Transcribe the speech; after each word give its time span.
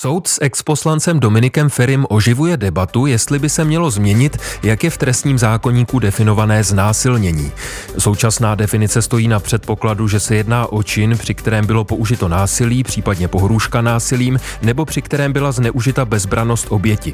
Soud 0.00 0.28
s 0.28 0.38
exposlancem 0.42 1.20
Dominikem 1.20 1.68
Ferim 1.68 2.06
oživuje 2.08 2.56
debatu, 2.56 3.06
jestli 3.06 3.38
by 3.38 3.48
se 3.48 3.64
mělo 3.64 3.90
změnit, 3.90 4.36
jak 4.62 4.84
je 4.84 4.90
v 4.90 4.98
trestním 4.98 5.38
zákoníku 5.38 5.98
definované 5.98 6.64
znásilnění. 6.64 7.52
Současná 7.98 8.54
definice 8.54 9.02
stojí 9.02 9.28
na 9.28 9.40
předpokladu, 9.40 10.08
že 10.08 10.20
se 10.20 10.36
jedná 10.36 10.72
o 10.72 10.82
čin, 10.82 11.18
při 11.18 11.34
kterém 11.34 11.66
bylo 11.66 11.84
použito 11.84 12.28
násilí, 12.28 12.84
případně 12.84 13.28
pohrůžka 13.28 13.80
násilím, 13.80 14.40
nebo 14.62 14.84
při 14.84 15.02
kterém 15.02 15.32
byla 15.32 15.52
zneužita 15.52 16.04
bezbranost 16.04 16.66
oběti. 16.68 17.12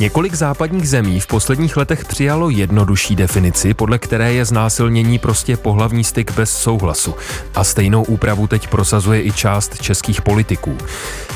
Několik 0.00 0.34
západních 0.34 0.88
zemí 0.88 1.20
v 1.20 1.26
posledních 1.26 1.76
letech 1.76 2.04
přijalo 2.04 2.50
jednodušší 2.50 3.16
definici, 3.16 3.74
podle 3.74 3.98
které 3.98 4.32
je 4.32 4.44
znásilnění 4.44 5.18
prostě 5.18 5.56
pohlavní 5.56 6.04
styk 6.04 6.32
bez 6.32 6.50
souhlasu. 6.50 7.14
A 7.54 7.64
stejnou 7.64 8.02
úpravu 8.04 8.46
teď 8.46 8.68
prosazuje 8.68 9.24
i 9.24 9.32
část 9.32 9.82
českých 9.82 10.22
politiků. 10.22 10.78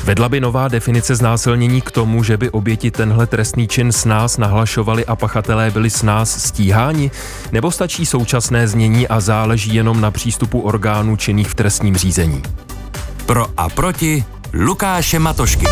Vedla 0.03 0.29
by 0.29 0.39
nová 0.39 0.67
definice 0.67 1.15
znásilnění 1.15 1.81
k 1.81 1.91
tomu, 1.91 2.23
že 2.23 2.37
by 2.37 2.49
oběti 2.49 2.91
tenhle 2.91 3.27
trestný 3.27 3.67
čin 3.67 3.91
s 3.91 4.05
nás 4.05 4.37
nahlašovali 4.37 5.05
a 5.05 5.15
pachatelé 5.15 5.71
byli 5.71 5.89
s 5.89 6.03
nás 6.03 6.43
stíháni? 6.45 7.11
Nebo 7.51 7.71
stačí 7.71 8.05
současné 8.05 8.67
znění 8.67 9.07
a 9.07 9.19
záleží 9.19 9.75
jenom 9.75 10.01
na 10.01 10.11
přístupu 10.11 10.61
orgánů 10.61 11.15
činných 11.17 11.47
v 11.47 11.55
trestním 11.55 11.97
řízení? 11.97 12.43
Pro 13.25 13.47
a 13.57 13.69
proti 13.69 14.23
Lukáše 14.53 15.19
Matošky. 15.19 15.65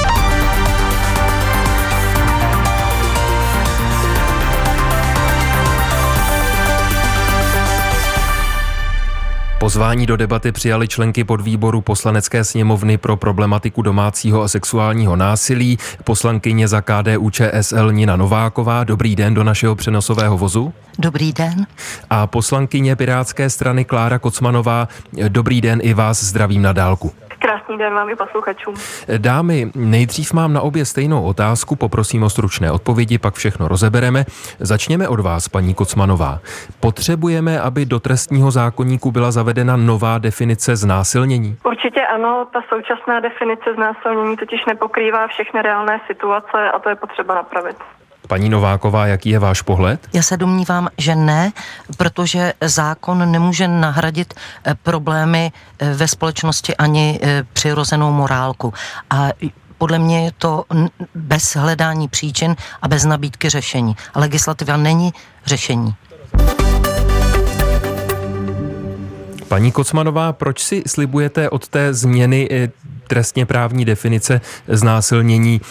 Pozvání 9.60 10.06
do 10.06 10.18
debaty 10.18 10.52
přijali 10.52 10.88
členky 10.88 11.24
podvýboru 11.24 11.82
poslanecké 11.82 12.44
sněmovny 12.44 12.98
pro 12.98 13.18
problematiku 13.18 13.82
domácího 13.82 14.42
a 14.42 14.48
sexuálního 14.48 15.16
násilí, 15.16 15.78
poslankyně 16.04 16.68
za 16.68 16.82
KDU 16.82 17.30
ČSL 17.30 17.92
Nina 17.92 18.16
Nováková. 18.16 18.84
Dobrý 18.84 19.16
den 19.16 19.34
do 19.34 19.44
našeho 19.44 19.76
přenosového 19.76 20.38
vozu. 20.38 20.74
Dobrý 21.00 21.34
den. 21.34 21.68
A 22.10 22.28
poslankyně 22.28 22.96
Pirátské 22.96 23.50
strany 23.50 23.86
Klára 23.86 24.20
Kocmanová. 24.20 24.88
Dobrý 25.28 25.62
den 25.62 25.80
i 25.84 25.94
vás 25.94 26.24
zdravím 26.24 26.62
na 26.62 26.74
dálku. 26.74 27.12
Krásný 27.48 27.78
den 27.78 27.94
vám 27.94 28.10
i 28.10 28.16
posluchačům. 28.16 28.76
Dámy, 29.18 29.72
nejdřív 29.76 30.34
mám 30.34 30.54
na 30.54 30.62
obě 30.62 30.86
stejnou 30.86 31.24
otázku, 31.24 31.76
poprosím 31.76 32.24
o 32.24 32.30
stručné 32.30 32.72
odpovědi, 32.72 33.18
pak 33.18 33.34
všechno 33.34 33.68
rozebereme. 33.68 34.26
Začněme 34.60 35.08
od 35.08 35.20
vás, 35.20 35.50
paní 35.50 35.74
Kocmanová. 35.74 36.40
Potřebujeme, 36.80 37.62
aby 37.62 37.86
do 37.86 38.00
trestního 38.00 38.52
zákonníku 38.52 39.12
byla 39.12 39.32
zavedena 39.32 39.76
nová 39.76 40.18
definice 40.18 40.76
znásilnění? 40.76 41.58
Určitě 41.64 42.02
ano, 42.02 42.48
ta 42.54 42.60
současná 42.70 43.20
definice 43.20 43.74
znásilnění 43.76 44.38
totiž 44.38 44.66
nepokrývá 44.66 45.28
všechny 45.28 45.62
reálné 45.62 46.00
situace 46.08 46.72
a 46.76 46.80
to 46.80 46.90
je 46.90 46.96
potřeba 46.96 47.36
napravit. 47.36 47.78
Paní 48.28 48.50
Nováková, 48.50 49.08
jaký 49.08 49.30
je 49.30 49.40
váš 49.40 49.62
pohled? 49.62 50.08
Já 50.14 50.22
se 50.22 50.38
domnívám, 50.38 50.90
že 50.98 51.16
ne, 51.16 51.52
protože 51.98 52.54
zákon 52.62 53.32
nemůže 53.32 53.68
nahradit 53.68 54.34
eh, 54.34 54.76
problémy 54.84 55.52
eh, 55.80 55.94
ve 55.94 56.08
společnosti 56.08 56.76
ani 56.76 57.20
eh, 57.22 57.44
přirozenou 57.54 58.12
morálku. 58.12 58.74
A 59.10 59.30
podle 59.78 60.00
mě 60.00 60.26
je 60.26 60.32
to 60.38 60.64
bez 61.16 61.56
hledání 61.56 62.08
příčin 62.08 62.56
a 62.82 62.88
bez 62.88 63.06
nabídky 63.06 63.50
řešení. 63.50 63.96
A 64.14 64.20
legislativa 64.20 64.78
není 64.78 65.14
řešení. 65.46 65.96
Paní 69.48 69.72
Kocmanová, 69.72 70.34
proč 70.34 70.64
si 70.64 70.84
slibujete 70.88 71.50
od 71.50 71.68
té 71.68 71.94
změny 71.94 72.72
trestně 73.08 73.46
právní 73.46 73.86
definice 73.86 74.42
znásilnění, 74.68 75.62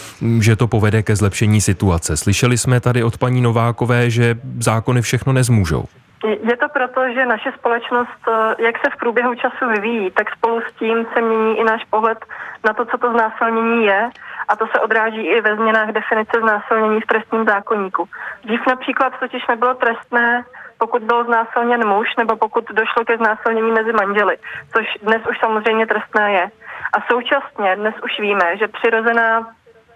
že 0.40 0.56
to 0.56 0.66
povede 0.66 1.02
ke 1.02 1.16
zlepšení 1.16 1.60
situace. 1.60 2.16
Slyšeli 2.16 2.58
jsme 2.58 2.80
tady 2.80 3.02
od 3.02 3.18
paní 3.18 3.40
Novákové, 3.40 4.10
že 4.10 4.34
zákony 4.58 5.02
všechno 5.02 5.32
nezmůžou. 5.32 5.84
Je 6.24 6.56
to 6.56 6.68
proto, 6.68 7.00
že 7.14 7.26
naše 7.26 7.52
společnost, 7.52 8.20
eh, 8.28 8.62
jak 8.62 8.78
se 8.78 8.90
v 8.90 8.96
průběhu 8.96 9.34
času 9.34 9.68
vyvíjí, 9.68 10.10
tak 10.10 10.30
spolu 10.30 10.60
s 10.60 10.72
tím 10.78 11.06
se 11.14 11.20
mění 11.20 11.58
i 11.58 11.64
náš 11.64 11.84
pohled 11.84 12.18
na 12.64 12.72
to, 12.72 12.84
co 12.84 12.98
to 12.98 13.12
znásilnění 13.12 13.84
je 13.84 14.10
a 14.48 14.56
to 14.56 14.66
se 14.66 14.80
odráží 14.80 15.26
i 15.26 15.40
ve 15.40 15.56
změnách 15.56 15.92
definice 15.92 16.40
znásilnění 16.40 17.00
v 17.00 17.06
trestním 17.06 17.44
zákonníku. 17.44 18.08
Dřív 18.44 18.60
například 18.66 19.12
totiž 19.20 19.46
nebylo 19.48 19.74
trestné, 19.74 20.44
pokud 20.78 21.02
byl 21.02 21.24
znásilněn 21.24 21.88
muž 21.88 22.08
nebo 22.18 22.36
pokud 22.36 22.64
došlo 22.70 23.04
ke 23.04 23.16
znásilnění 23.16 23.72
mezi 23.72 23.92
manželi, 23.92 24.36
což 24.72 24.86
dnes 25.02 25.22
už 25.30 25.38
samozřejmě 25.38 25.86
trestné 25.86 26.32
je. 26.32 26.50
A 26.96 27.00
současně 27.12 27.76
dnes 27.76 27.94
už 28.04 28.20
víme, 28.20 28.56
že 28.56 28.68
přirozená 28.68 29.46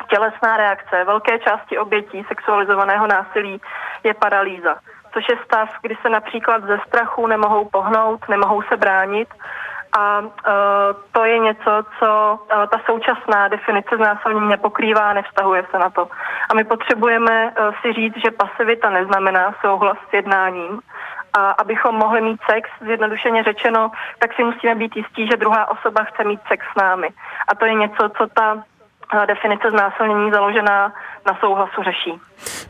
tělesná 0.09 0.57
reakce 0.57 1.05
velké 1.05 1.39
části 1.39 1.79
obětí 1.79 2.25
sexualizovaného 2.29 3.07
násilí 3.07 3.61
je 4.05 4.15
paralýza, 4.15 4.77
což 5.13 5.25
je 5.31 5.37
stav, 5.45 5.69
kdy 5.83 5.97
se 6.03 6.09
například 6.09 6.65
ze 6.65 6.79
strachu 6.87 7.27
nemohou 7.27 7.69
pohnout, 7.69 8.29
nemohou 8.29 8.63
se 8.63 8.77
bránit 8.77 9.29
a 9.99 10.21
uh, 10.21 10.29
to 11.13 11.25
je 11.25 11.39
něco, 11.39 11.71
co 11.99 12.39
uh, 12.41 12.67
ta 12.67 12.81
současná 12.87 13.49
definice 13.49 13.97
znásilnění 13.97 14.49
nepokrývá, 14.49 15.13
nevztahuje 15.13 15.67
se 15.71 15.79
na 15.79 15.91
to. 15.91 16.09
A 16.51 16.55
my 16.55 16.65
potřebujeme 16.65 17.47
uh, 17.47 17.75
si 17.83 17.93
říct, 17.93 18.17
že 18.25 18.31
pasivita 18.31 18.91
neznamená 18.91 19.55
souhlas 19.61 19.99
s 20.11 20.13
jednáním, 20.13 20.81
a 21.33 21.51
abychom 21.51 21.95
mohli 21.95 22.21
mít 22.21 22.41
sex, 22.51 22.71
zjednodušeně 22.81 23.43
řečeno, 23.43 23.91
tak 24.19 24.35
si 24.35 24.45
musíme 24.45 24.75
být 24.75 24.97
jistí, 24.97 25.27
že 25.27 25.37
druhá 25.37 25.71
osoba 25.71 26.05
chce 26.05 26.25
mít 26.25 26.41
sex 26.49 26.67
s 26.73 26.75
námi. 26.77 27.09
A 27.49 27.55
to 27.55 27.67
je 27.67 27.75
něco, 27.75 28.11
co 28.19 28.27
ta 28.27 28.65
definice 29.29 29.71
znásilnění 29.71 30.31
založená 30.31 30.93
na 31.27 31.37
souhlasu 31.41 31.83
řeší. 31.83 32.21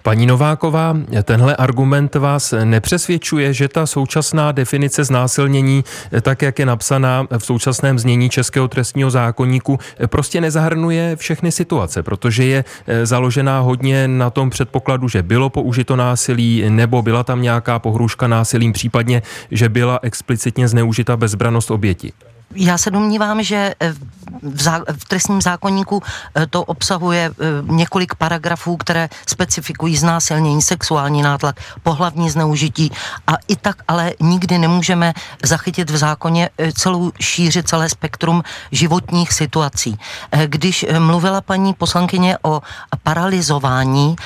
Paní 0.02 0.26
Nováková, 0.26 0.96
tenhle 1.24 1.56
argument 1.56 2.14
vás 2.14 2.54
nepřesvědčuje, 2.64 3.52
že 3.52 3.68
ta 3.68 3.86
současná 3.86 4.52
definice 4.52 5.04
znásilnění, 5.04 5.84
tak 6.22 6.42
jak 6.42 6.58
je 6.58 6.66
napsaná 6.66 7.26
v 7.38 7.44
současném 7.44 7.98
znění 7.98 8.30
Českého 8.30 8.68
trestního 8.68 9.10
zákonníku, 9.10 9.78
prostě 10.06 10.40
nezahrnuje 10.40 11.16
všechny 11.16 11.52
situace, 11.52 12.02
protože 12.02 12.44
je 12.44 12.64
eh, 12.86 13.06
založená 13.06 13.60
hodně 13.60 14.08
na 14.08 14.30
tom 14.30 14.50
předpokladu, 14.50 15.08
že 15.08 15.22
bylo 15.22 15.50
použito 15.50 15.96
násilí 15.96 16.64
nebo 16.68 17.02
byla 17.02 17.24
tam 17.24 17.42
nějaká 17.42 17.78
pohrůžka 17.78 18.26
násilím, 18.26 18.72
případně, 18.72 19.22
že 19.50 19.68
byla 19.68 19.98
explicitně 20.02 20.68
zneužita 20.68 21.16
bezbranost 21.16 21.70
oběti. 21.70 22.12
Já 22.54 22.78
se 22.78 22.90
domnívám, 22.90 23.42
že 23.42 23.74
eh, 23.80 23.94
v, 24.42 24.62
zá, 24.62 24.80
v 24.96 25.04
trestním 25.04 25.42
zákonníku 25.42 26.02
eh, 26.34 26.46
to 26.46 26.64
obsahuje 26.64 27.30
eh, 27.30 27.44
několik 27.62 28.14
paragrafů, 28.14 28.76
které 28.76 29.08
specifikují 29.26 29.96
znásilnění, 29.96 30.62
sexuální 30.62 31.22
nátlak, 31.22 31.60
pohlavní 31.82 32.30
zneužití 32.30 32.92
a 33.26 33.32
i 33.48 33.56
tak 33.56 33.76
ale 33.88 34.12
nikdy 34.20 34.58
nemůžeme 34.58 35.12
zachytit 35.42 35.90
v 35.90 35.96
zákoně 35.96 36.50
celou 36.74 37.12
šíři, 37.20 37.62
celé 37.62 37.88
spektrum 37.88 38.42
životních 38.72 39.32
situací. 39.32 39.98
Když 40.46 40.86
mluvila 40.98 41.40
paní 41.40 41.74
poslankyně 41.74 42.38
o 42.42 42.62
paralizování, 43.02 44.16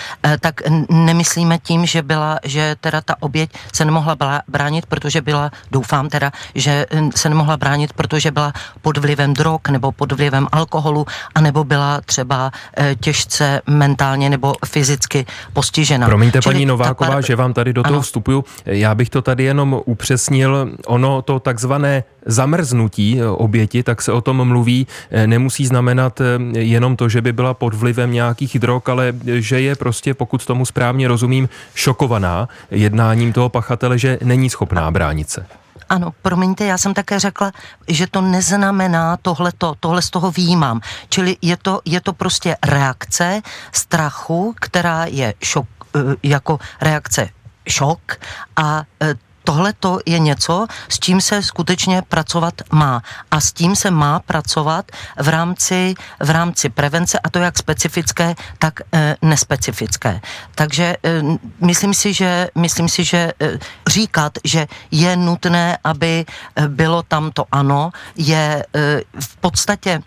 tak 0.41 0.61
nemyslíme 0.91 1.59
tím, 1.59 1.87
že 1.87 2.03
byla, 2.03 2.39
že 2.45 2.77
teda 2.81 3.01
ta 3.01 3.15
oběť 3.21 3.51
se 3.73 3.85
nemohla 3.85 4.17
bránit, 4.49 4.87
protože 4.87 5.21
byla, 5.21 5.51
doufám 5.71 6.09
teda, 6.09 6.33
že 6.55 6.87
se 7.17 7.29
nemohla 7.29 7.57
bránit, 7.57 7.93
protože 7.93 8.14
protože 8.15 8.31
byla 8.31 8.53
pod 8.83 8.99
vlivem 8.99 9.35
drog 9.35 9.61
nebo 9.71 9.93
pod 9.93 10.13
vlivem 10.13 10.47
alkoholu, 10.53 11.07
anebo 11.35 11.65
byla 11.65 12.01
třeba 12.01 12.53
e, 12.79 12.95
těžce 12.95 13.61
mentálně 13.67 14.31
nebo 14.31 14.55
fyzicky 14.67 15.27
postižena. 15.53 16.07
Promiňte, 16.07 16.41
Čili 16.43 16.55
paní 16.55 16.67
Nováková, 16.67 17.11
par... 17.11 17.25
že 17.25 17.37
vám 17.37 17.53
tady 17.53 17.73
do 17.73 17.83
toho 17.83 17.95
ano. 17.95 18.03
vstupuju. 18.03 18.45
Já 18.67 18.95
bych 18.95 19.11
to 19.11 19.23
tady 19.23 19.45
jenom 19.45 19.81
upřesnil. 19.85 20.71
Ono 20.87 21.23
to 21.23 21.41
takzvané 21.41 22.05
zamrznutí 22.27 23.21
eh, 23.21 23.27
oběti, 23.27 23.83
tak 23.83 24.03
se 24.03 24.13
o 24.13 24.21
tom 24.21 24.49
mluví, 24.49 24.87
eh, 25.11 25.27
nemusí 25.27 25.67
znamenat 25.67 26.21
jenom 26.55 26.97
to, 26.97 27.09
že 27.09 27.23
by 27.23 27.33
byla 27.33 27.55
pod 27.55 27.75
vlivem 27.75 28.13
nějakých 28.13 28.59
drog, 28.59 28.83
ale 28.87 29.13
že 29.25 29.61
je 29.61 29.77
prostě, 29.77 30.15
pokud 30.15 30.47
tomu 30.47 30.67
správně 30.67 31.09
rozumím, 31.09 31.49
šokovaná 31.75 32.49
jednáním 32.71 33.33
toho 33.33 33.49
pachatele, 33.49 33.99
že 33.99 34.19
není 34.23 34.51
schopná 34.51 34.91
bránit 34.91 35.31
se. 35.31 35.47
Ano, 35.95 36.11
promiňte, 36.23 36.65
já 36.65 36.79
jsem 36.79 36.95
také 36.95 37.19
řekla, 37.19 37.53
že 37.89 38.07
to 38.07 38.21
neznamená 38.21 39.17
tohleto, 39.17 39.75
tohle 39.81 40.03
z 40.03 40.11
toho 40.11 40.31
výjímám. 40.31 40.81
Čili 41.09 41.37
je 41.43 41.57
to, 41.57 41.81
je 41.85 42.01
to 42.01 42.13
prostě 42.13 42.57
reakce 42.67 43.43
strachu, 43.73 44.55
která 44.61 45.05
je 45.05 45.35
šok, 45.43 45.67
eh, 45.97 45.99
jako 46.23 46.59
reakce 46.81 47.29
šok 47.69 48.17
a 48.57 48.83
eh, 49.03 49.15
tohle 49.45 49.73
to 49.73 49.99
je 50.07 50.19
něco, 50.19 50.67
s 50.89 50.99
čím 50.99 51.21
se 51.21 51.43
skutečně 51.43 52.03
pracovat 52.03 52.55
má. 52.73 53.03
A 53.31 53.41
s 53.41 53.53
tím 53.53 53.77
se 53.77 53.91
má 53.91 54.21
pracovat 54.21 54.93
v 55.21 55.29
rámci, 55.29 55.95
v 56.21 56.31
rámci 56.31 56.69
prevence, 56.69 57.19
a 57.19 57.31
to 57.31 57.39
jak 57.39 57.59
specifické, 57.59 58.35
tak 58.59 58.81
e, 58.93 59.17
nespecifické. 59.23 60.21
Takže 60.55 60.85
e, 60.85 61.23
myslím 61.61 61.95
si, 61.95 62.13
že, 62.13 62.49
myslím 62.55 62.89
si, 62.89 63.05
že 63.05 63.33
e, 63.41 63.59
říkat, 63.87 64.33
že 64.45 64.67
je 64.91 65.17
nutné, 65.17 65.79
aby 65.85 66.25
bylo 66.69 67.03
tam 67.03 67.31
to 67.31 67.45
ano, 67.53 67.91
je 68.17 68.65
e, 68.75 69.01
v 69.21 69.37
podstatě 69.37 70.03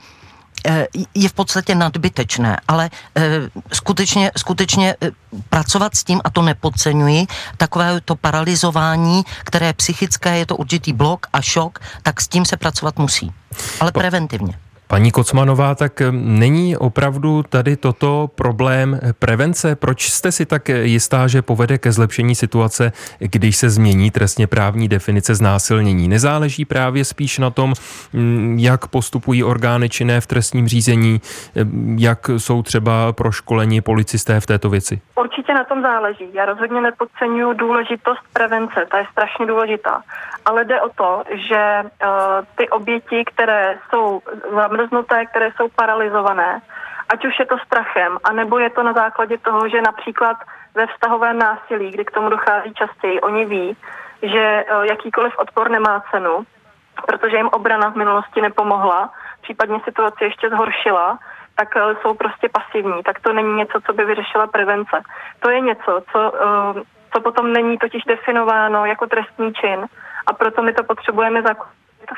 je 1.15 1.29
v 1.29 1.33
podstatě 1.33 1.75
nadbytečné, 1.75 2.57
ale 2.67 2.89
skutečně, 3.73 4.31
skutečně 4.37 4.95
pracovat 5.49 5.95
s 5.95 6.03
tím, 6.03 6.21
a 6.23 6.29
to 6.29 6.41
nepodceňuji, 6.41 7.27
takové 7.57 8.01
to 8.01 8.15
paralizování, 8.15 9.23
které 9.43 9.65
je 9.65 9.73
psychické, 9.73 10.37
je 10.37 10.45
to 10.45 10.55
určitý 10.55 10.93
blok 10.93 11.27
a 11.33 11.41
šok, 11.41 11.79
tak 12.03 12.21
s 12.21 12.27
tím 12.27 12.45
se 12.45 12.57
pracovat 12.57 12.99
musí, 12.99 13.31
ale 13.79 13.91
preventivně. 13.91 14.59
Paní 14.89 15.11
Kocmanová, 15.11 15.75
tak 15.75 16.01
eh, 16.01 16.11
není 16.11 16.77
opravdu 16.77 17.43
tady 17.43 17.77
toto 17.77 18.29
problém 18.35 18.99
prevence? 19.19 19.75
Proč 19.75 20.09
jste 20.09 20.31
si 20.31 20.45
tak 20.45 20.69
jistá, 20.69 21.27
že 21.27 21.41
povede 21.41 21.77
ke 21.77 21.91
zlepšení 21.91 22.35
situace, 22.35 22.91
když 23.19 23.57
se 23.57 23.69
změní 23.69 24.11
trestně 24.11 24.47
právní 24.47 24.87
definice 24.87 25.35
znásilnění? 25.35 26.07
Nezáleží 26.07 26.65
právě 26.65 27.05
spíš 27.05 27.39
na 27.39 27.49
tom, 27.49 27.73
mm, 28.13 28.57
jak 28.59 28.87
postupují 28.87 29.43
orgány 29.43 29.89
činné 29.89 30.21
v 30.21 30.27
trestním 30.27 30.67
řízení, 30.67 31.21
eh, 31.21 31.65
jak 31.97 32.29
jsou 32.37 32.63
třeba 32.63 33.13
proškoleni 33.13 33.81
policisté 33.81 34.39
v 34.39 34.45
této 34.45 34.69
věci? 34.69 35.01
Určitě 35.15 35.53
na 35.53 35.63
tom 35.63 35.81
záleží. 35.81 36.25
Já 36.33 36.45
rozhodně 36.45 36.81
nepodceňuji 36.81 37.53
důležitost 37.53 38.21
prevence, 38.33 38.85
ta 38.91 38.97
je 38.97 39.05
strašně 39.11 39.45
důležitá. 39.45 40.01
Ale 40.45 40.65
jde 40.65 40.81
o 40.81 40.89
to, 40.89 41.23
že 41.35 41.83
uh, 41.83 42.45
ty 42.55 42.69
oběti, 42.69 43.23
které 43.25 43.77
jsou 43.89 44.21
zamrznuté, 44.77 45.25
které 45.25 45.51
jsou 45.51 45.67
paralizované, 45.75 46.61
ať 47.09 47.25
už 47.25 47.39
je 47.39 47.45
to 47.45 47.57
strachem, 47.65 48.17
anebo 48.23 48.59
je 48.59 48.69
to 48.69 48.83
na 48.83 48.93
základě 48.93 49.37
toho, 49.37 49.69
že 49.69 49.81
například 49.81 50.37
ve 50.75 50.87
vztahovém 50.87 51.39
násilí, 51.39 51.91
kdy 51.91 52.05
k 52.05 52.11
tomu 52.11 52.29
dochází 52.29 52.73
častěji, 52.73 53.21
oni 53.21 53.45
ví, 53.45 53.77
že 54.21 54.65
uh, 54.65 54.83
jakýkoliv 54.83 55.33
odpor 55.37 55.69
nemá 55.69 56.03
cenu, 56.11 56.43
protože 57.07 57.37
jim 57.37 57.47
obrana 57.47 57.91
v 57.91 57.95
minulosti 57.95 58.41
nepomohla, 58.41 59.09
případně 59.41 59.79
situaci 59.83 60.23
ještě 60.23 60.49
zhoršila, 60.49 61.19
tak 61.55 61.75
uh, 61.75 61.93
jsou 62.01 62.13
prostě 62.13 62.49
pasivní. 62.49 63.03
Tak 63.03 63.19
to 63.19 63.33
není 63.33 63.53
něco, 63.53 63.81
co 63.85 63.93
by 63.93 64.05
vyřešila 64.05 64.47
prevence. 64.47 65.01
To 65.39 65.49
je 65.49 65.59
něco, 65.59 66.01
co, 66.11 66.31
uh, 66.31 66.81
co 67.13 67.21
potom 67.21 67.53
není 67.53 67.77
totiž 67.77 68.03
definováno 68.03 68.85
jako 68.85 69.07
trestní 69.07 69.53
čin 69.53 69.85
a 70.27 70.33
proto 70.33 70.61
my 70.61 70.73
to 70.73 70.83
potřebujeme 70.83 71.41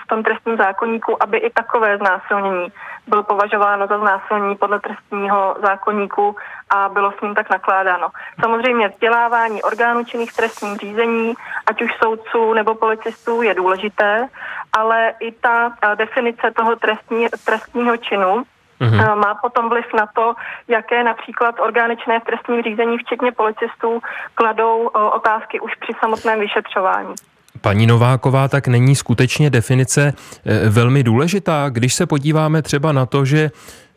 v 0.03 0.07
tom 0.07 0.23
trestním 0.23 0.57
zákonníku, 0.57 1.23
aby 1.23 1.37
i 1.37 1.49
takové 1.49 1.97
znásilnění 1.97 2.67
bylo 3.07 3.23
považováno 3.23 3.87
za 3.87 3.97
znásilnění 3.97 4.55
podle 4.55 4.79
trestního 4.79 5.55
zákonníku 5.61 6.35
a 6.69 6.89
bylo 6.89 7.11
s 7.11 7.21
ním 7.21 7.35
tak 7.35 7.49
nakládáno. 7.49 8.07
Samozřejmě 8.41 8.87
vzdělávání 8.87 9.63
orgánů 9.63 10.03
činných 10.03 10.33
trestním 10.33 10.77
řízení, 10.77 11.33
ať 11.65 11.81
už 11.81 11.91
soudců 12.03 12.53
nebo 12.53 12.75
policistů, 12.75 13.41
je 13.41 13.53
důležité, 13.53 14.27
ale 14.73 15.13
i 15.19 15.31
ta 15.31 15.73
definice 15.95 16.51
toho 16.55 16.75
trestní, 16.75 17.27
trestního 17.45 17.97
činu 17.97 18.43
Mm-hmm. 18.79 19.15
Má 19.15 19.35
potom 19.35 19.69
vliv 19.69 19.85
na 19.93 20.05
to, 20.15 20.33
jaké 20.67 21.03
například 21.03 21.59
orgány 21.59 21.97
činné 21.97 22.19
v 22.19 22.23
trestním 22.23 22.61
řízení, 22.63 22.97
včetně 22.97 23.31
policistů, 23.31 24.01
kladou 24.35 24.87
otázky 24.87 25.59
už 25.59 25.75
při 25.75 25.93
samotném 25.99 26.39
vyšetřování. 26.39 27.15
Paní 27.61 27.87
Nováková, 27.87 28.47
tak 28.47 28.67
není 28.67 28.95
skutečně 28.95 29.49
definice 29.49 30.13
eh, 30.45 30.69
velmi 30.69 31.03
důležitá, 31.03 31.69
když 31.69 31.93
se 31.93 32.05
podíváme 32.05 32.61
třeba 32.61 32.91
na 32.91 33.05
to, 33.05 33.25
že 33.25 33.51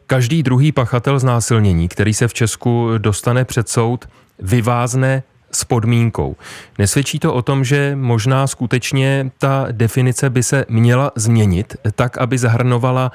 každý 0.06 0.42
druhý 0.42 0.72
pachatel 0.72 1.18
znásilnění, 1.18 1.88
který 1.88 2.14
se 2.14 2.28
v 2.28 2.34
Česku 2.34 2.88
dostane 2.98 3.44
před 3.44 3.68
soud, 3.68 4.08
vyvázne 4.38 5.22
s 5.52 5.64
podmínkou. 5.64 6.36
Nesvědčí 6.78 7.18
to 7.18 7.34
o 7.34 7.42
tom, 7.42 7.64
že 7.64 7.96
možná 7.96 8.46
skutečně 8.46 9.30
ta 9.38 9.66
definice 9.72 10.30
by 10.30 10.42
se 10.42 10.64
měla 10.68 11.12
změnit 11.14 11.76
tak, 11.94 12.18
aby 12.18 12.38
zahrnovala 12.38 13.12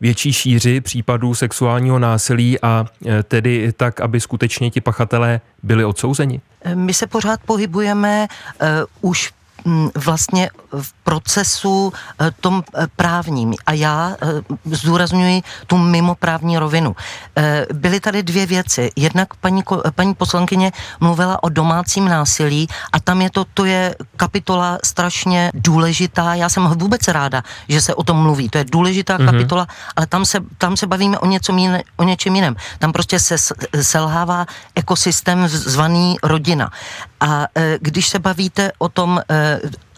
větší 0.00 0.32
šíři 0.32 0.80
případů 0.80 1.34
sexuálního 1.34 1.98
násilí 1.98 2.60
a 2.60 2.86
eh, 3.06 3.22
tedy 3.22 3.72
tak, 3.76 4.00
aby 4.00 4.20
skutečně 4.20 4.70
ti 4.70 4.80
pachatelé 4.80 5.40
byli 5.62 5.84
odsouzeni? 5.84 6.40
My 6.74 6.94
se 6.94 7.06
pořád 7.06 7.40
pohybujeme 7.46 8.26
uh, 8.62 9.10
už 9.10 9.32
vlastně 9.94 10.50
v 10.72 10.92
procesu 11.08 11.88
eh, 11.88 12.28
tom 12.40 12.60
eh, 12.60 12.84
právním. 12.96 13.56
A 13.66 13.72
já 13.72 14.12
eh, 14.12 14.76
zdůrazňuji 14.76 15.42
tu 15.66 15.76
mimoprávní 15.80 16.58
rovinu. 16.58 16.96
Byly 17.72 18.00
tady 18.00 18.22
dvě 18.22 18.46
věci. 18.46 18.90
Jednak 18.96 19.34
paní, 19.34 19.62
paní 19.94 20.14
poslankyně 20.14 20.72
mluvila 21.00 21.42
o 21.42 21.48
domácím 21.48 22.08
násilí 22.08 22.68
a 22.92 23.00
tam 23.00 23.22
je 23.22 23.30
to, 23.30 23.44
to 23.54 23.64
je 23.64 23.94
kapitola 24.16 24.78
strašně 24.84 25.50
důležitá. 25.54 26.34
Já 26.34 26.48
jsem 26.48 26.66
vůbec 26.66 27.08
ráda, 27.08 27.42
že 27.68 27.80
se 27.80 27.94
o 27.94 28.02
tom 28.02 28.16
mluví. 28.16 28.48
To 28.48 28.58
je 28.58 28.64
důležitá 28.64 29.18
mm-hmm. 29.18 29.24
kapitola, 29.24 29.66
ale 29.96 30.06
tam 30.06 30.24
se, 30.24 30.38
tam 30.58 30.76
se 30.76 30.86
bavíme 30.86 31.18
o, 31.18 31.26
něco 31.26 31.56
jiné, 31.56 31.82
o 31.96 32.04
něčem 32.04 32.34
jiném. 32.34 32.56
Tam 32.78 32.92
prostě 32.92 33.20
se 33.20 33.36
selhává 33.80 34.46
ekosystém 34.74 35.48
zvaný 35.48 36.16
rodina. 36.22 36.70
A 37.20 37.46
když 37.80 38.08
se 38.08 38.18
bavíte 38.18 38.72
o 38.78 38.88
tom 38.88 39.20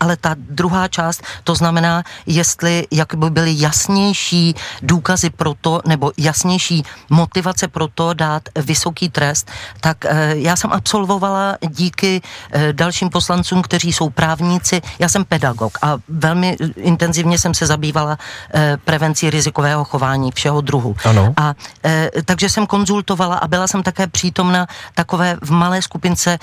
ale 0.00 0.16
ta 0.16 0.34
druhá 0.38 0.88
část, 0.88 1.22
to 1.44 1.54
znamená, 1.54 2.02
jestli 2.26 2.86
jak 2.90 3.14
by 3.14 3.30
byly 3.30 3.54
jasnější 3.58 4.54
důkazy 4.82 5.30
pro 5.30 5.54
to, 5.60 5.80
nebo 5.86 6.12
jasnější 6.18 6.82
motivace 7.10 7.68
pro 7.68 7.88
to 7.88 8.14
dát 8.14 8.42
vysoký 8.56 9.08
trest, 9.08 9.50
tak 9.80 10.04
eh, 10.04 10.32
já 10.36 10.56
jsem 10.56 10.72
absolvovala 10.72 11.56
díky 11.68 12.20
eh, 12.52 12.72
dalším 12.72 13.10
poslancům, 13.10 13.62
kteří 13.62 13.92
jsou 13.92 14.10
právníci, 14.10 14.82
já 14.98 15.08
jsem 15.08 15.24
pedagog 15.24 15.78
a 15.82 15.98
velmi 16.08 16.56
intenzivně 16.76 17.38
jsem 17.38 17.54
se 17.54 17.66
zabývala 17.66 18.18
eh, 18.54 18.76
prevencí 18.84 19.30
rizikového 19.30 19.84
chování 19.84 20.32
všeho 20.32 20.60
druhu. 20.60 20.96
Ano. 21.04 21.34
A 21.36 21.54
takže 22.24 22.48
jsem 22.48 22.66
konzultovala 22.66 23.36
a 23.36 23.48
byla 23.48 23.66
jsem 23.66 23.82
také 23.82 24.06
přítomna 24.06 24.66
takové 24.94 25.36
v 25.42 25.50
malé 25.50 25.82
skupince 25.82 26.38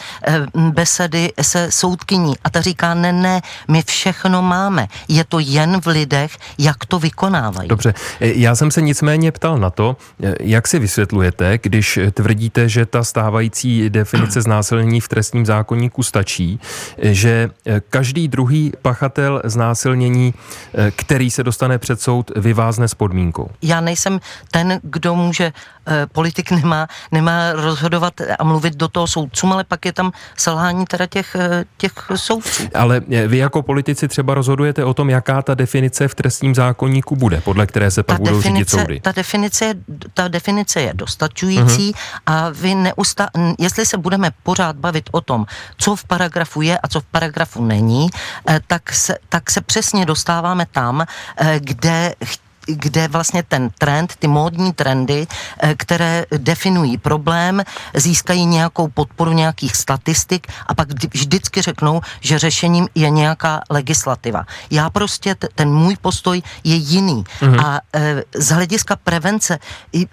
besedy 0.54 1.34
se 1.42 1.72
soudkyní 1.72 2.34
a 2.44 2.50
ta 2.50 2.62
říká, 2.62 2.94
ne, 2.94 3.14
ne, 3.14 3.42
my 3.68 3.84
všechno 3.84 4.42
máme. 4.42 4.88
Je 5.08 5.24
to 5.24 5.40
jen 5.40 5.82
v 5.82 5.88
lidech, 5.88 6.32
jak 6.58 6.86
to 6.86 7.00
vykonávají. 7.00 7.70
Dobře, 7.70 7.94
já 8.20 8.56
jsem 8.56 8.72
se 8.72 8.82
nicméně 8.82 9.32
ptal 9.32 9.58
na 9.58 9.70
to, 9.70 9.98
jak 10.40 10.68
si 10.68 10.80
vysvětlujete, 10.80 11.60
když 11.62 12.00
tvrdíte, 12.14 12.70
že 12.70 12.86
ta 12.86 13.04
stávající 13.04 13.90
definice 13.90 14.42
znásilnění 14.42 15.02
v 15.02 15.08
trestním 15.08 15.46
zákonníku 15.46 16.04
stačí, 16.04 16.60
že 17.02 17.50
každý 17.90 18.28
druhý 18.28 18.72
pachatel 18.82 19.42
znásilnění, 19.44 20.34
který 20.96 21.32
se 21.32 21.44
dostane 21.44 21.78
před 21.78 22.02
soud, 22.02 22.32
vyvázne 22.36 22.88
s 22.88 22.94
podmínkou. 22.94 23.50
Já 23.62 23.82
nejsem 23.82 24.20
ten, 24.52 24.80
kdo 24.84 25.16
může 25.16 25.54
politik 26.12 26.52
nemá, 26.52 26.88
nemá 27.12 27.54
rozhodovat 27.54 28.14
a 28.40 28.44
mluvit 28.44 28.76
do 28.76 28.88
toho 28.88 29.08
soudcům, 29.08 29.54
ale 29.54 29.64
pak 29.64 29.86
je 29.86 29.94
tam 29.94 30.12
selhání 30.38 30.86
teda 30.86 31.06
těch, 31.06 31.36
těch 31.78 31.92
soudců. 32.16 32.64
Ale 32.74 33.02
eh, 33.12 33.28
vy 33.38 33.42
jako 33.42 33.62
politici 33.62 34.08
třeba 34.08 34.34
rozhodujete 34.34 34.84
o 34.84 34.94
tom, 34.94 35.10
jaká 35.10 35.42
ta 35.42 35.56
definice 35.56 36.08
v 36.08 36.16
trestním 36.16 36.56
zákonníku 36.56 37.16
bude, 37.16 37.42
podle 37.42 37.68
které 37.68 37.92
se 37.92 38.04
pak 38.04 38.18
ta 38.18 38.24
budou 38.24 38.38
definice, 38.38 38.58
řídit 38.58 38.70
soudy. 38.70 39.00
Ta 39.00 39.12
definice, 39.12 39.74
ta 40.14 40.28
definice 40.28 40.82
je 40.82 40.92
dostačující 40.94 41.92
uh-huh. 41.92 42.20
a 42.26 42.50
vy 42.50 42.76
neusta, 42.76 43.30
jestli 43.60 43.86
se 43.86 43.98
budeme 43.98 44.32
pořád 44.44 44.76
bavit 44.76 45.10
o 45.12 45.22
tom, 45.22 45.46
co 45.78 45.96
v 45.96 46.04
paragrafu 46.04 46.62
je 46.62 46.78
a 46.78 46.88
co 46.88 47.00
v 47.00 47.06
paragrafu 47.06 47.66
není, 47.66 48.10
tak 48.68 48.94
se, 48.94 49.18
tak 49.30 49.52
se 49.52 49.62
přesně 49.62 50.06
dostáváme 50.06 50.66
tam, 50.72 51.06
kde 51.60 52.16
kde 52.68 53.08
vlastně 53.08 53.44
ten 53.44 53.70
trend, 53.78 54.16
ty 54.20 54.28
módní 54.28 54.74
trendy, 54.74 55.28
eh, 55.60 55.76
které 55.76 56.26
definují 56.38 56.98
problém, 56.98 57.64
získají 57.94 58.46
nějakou 58.46 58.88
podporu 58.88 59.32
nějakých 59.32 59.76
statistik 59.76 60.48
a 60.68 60.76
pak 60.76 60.88
vždycky 61.14 61.62
řeknou, 61.62 62.02
že 62.22 62.40
řešením 62.40 62.88
je 62.96 63.10
nějaká 63.10 63.62
legislativa. 63.70 64.46
Já 64.72 64.90
prostě, 64.90 65.36
ten 65.56 65.70
můj 65.70 65.96
postoj 66.02 66.42
je 66.64 66.76
jiný. 66.76 67.24
Mm-hmm. 67.24 67.66
A 67.66 67.80
e, 67.94 68.24
z 68.36 68.50
hlediska 68.50 68.96
prevence 68.96 69.60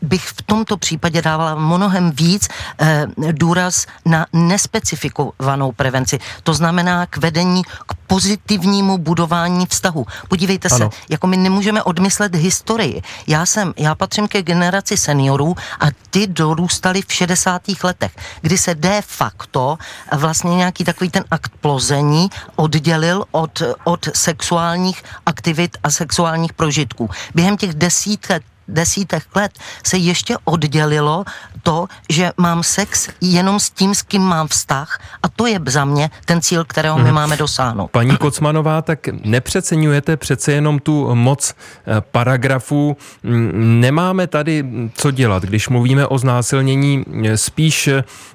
bych 0.02 0.24
v 0.28 0.42
tomto 0.42 0.76
případě 0.76 1.22
dávala 1.22 1.54
mnohem 1.54 2.10
víc 2.10 2.48
e, 2.48 3.06
důraz 3.32 3.86
na 4.04 4.26
nespecifikovanou 4.32 5.72
prevenci. 5.72 6.18
To 6.42 6.54
znamená 6.54 7.06
k 7.06 7.16
vedení, 7.16 7.62
k 7.64 7.94
pozitivnímu 8.06 8.98
budování 8.98 9.66
vztahu. 9.66 10.06
Podívejte 10.28 10.68
ano. 10.68 10.90
se, 10.90 10.98
jako 11.08 11.26
my 11.26 11.36
nemůžeme 11.36 11.82
odmyslet 11.82 12.34
historii. 12.34 13.02
Já 13.26 13.46
jsem, 13.46 13.74
já 13.76 13.94
patřím 13.94 14.28
ke 14.28 14.42
generaci 14.42 14.96
seniorů 14.96 15.56
a 15.80 15.86
ty 16.10 16.26
dorůstali 16.26 17.02
v 17.02 17.12
60. 17.12 17.62
letech, 17.84 18.16
kdy 18.40 18.58
se 18.58 18.74
de 18.74 19.02
facto 19.06 19.78
vlastně 20.12 20.56
nějaký 20.56 20.84
takový 20.84 21.10
ten 21.10 21.24
akt 21.30 21.52
plození 21.60 22.30
oddělil 22.56 23.24
od, 23.30 23.62
od 23.84 24.08
sexuálních 24.14 25.02
aktivit 25.26 25.76
a 25.82 25.90
sexuálních 25.90 26.52
prožitků. 26.52 27.10
Během 27.34 27.56
těch 27.56 27.74
desítek 27.74 28.42
desítek 28.68 29.22
let 29.36 29.52
se 29.86 29.96
ještě 29.96 30.36
oddělilo 30.44 31.24
to, 31.62 31.86
že 32.10 32.30
mám 32.36 32.62
sex 32.62 33.08
jenom 33.20 33.60
s 33.60 33.70
tím, 33.70 33.94
s 33.94 34.02
kým 34.02 34.22
mám 34.22 34.48
vztah 34.48 35.00
a 35.22 35.28
to 35.28 35.46
je 35.46 35.60
za 35.66 35.84
mě 35.84 36.10
ten 36.24 36.40
cíl, 36.40 36.64
kterého 36.64 36.98
my 36.98 37.04
hmm. 37.04 37.14
máme 37.14 37.36
dosáhnout. 37.36 37.90
Paní 37.90 38.16
Kocmanová, 38.16 38.82
tak 38.82 39.08
nepřeceňujete 39.24 40.16
přece 40.16 40.52
jenom 40.52 40.78
tu 40.78 41.14
moc 41.14 41.54
eh, 41.54 42.00
paragrafů. 42.00 42.96
Mm, 43.22 43.80
nemáme 43.80 44.26
tady 44.26 44.64
co 44.94 45.10
dělat, 45.10 45.42
když 45.42 45.68
mluvíme 45.68 46.06
o 46.06 46.18
znásilnění 46.18 47.04
eh, 47.24 47.36
spíš 47.36 47.90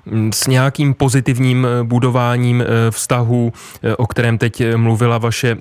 mm, 0.05 0.33
s 0.33 0.47
nějakým 0.47 0.93
pozitivním 0.93 1.67
eh, 1.67 1.83
budováním 1.83 2.63
vztahů, 2.89 3.53
o 3.97 4.07
kterém 4.07 4.37
teď 4.37 4.63
mluvila 4.75 5.17
vaše 5.17 5.57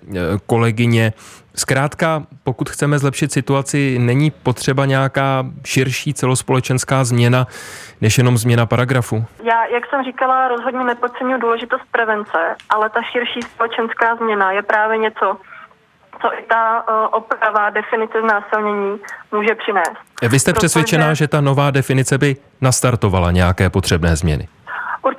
kolegyně. 0.47 1.13
Zkrátka, 1.59 2.23
pokud 2.45 2.71
chceme 2.71 2.99
zlepšit 2.99 3.33
situaci, 3.33 3.99
není 3.99 4.31
potřeba 4.31 4.87
nějaká 4.87 5.45
širší 5.65 6.15
celospolečenská 6.15 7.05
změna, 7.05 7.47
než 8.01 8.19
jenom 8.19 8.39
změna 8.39 8.67
paragrafu? 8.67 9.25
Já, 9.45 9.65
jak 9.67 9.87
jsem 9.91 10.05
říkala, 10.05 10.49
rozhodně 10.49 10.85
nepodceňuji 10.85 11.41
důležitost 11.41 11.83
prevence, 11.93 12.57
ale 12.71 12.91
ta 12.91 13.01
širší 13.03 13.43
společenská 13.43 14.17
změna 14.17 14.53
je 14.53 14.63
právě 14.63 14.99
něco, 14.99 15.37
co 16.23 16.33
i 16.39 16.43
ta 16.49 16.85
uh, 16.89 17.09
oprava 17.13 17.71
definice 17.71 18.21
znásilnění 18.21 18.99
může 19.33 19.55
přinést. 19.55 19.97
Vy 20.23 20.39
jste 20.39 20.53
Protože... 20.53 20.59
přesvědčená, 20.59 21.15
že 21.15 21.29
ta 21.29 21.41
nová 21.41 21.71
definice 21.71 22.19
by 22.19 22.37
nastartovala 22.61 23.31
nějaké 23.31 23.71
potřebné 23.71 24.17
změny? 24.17 24.49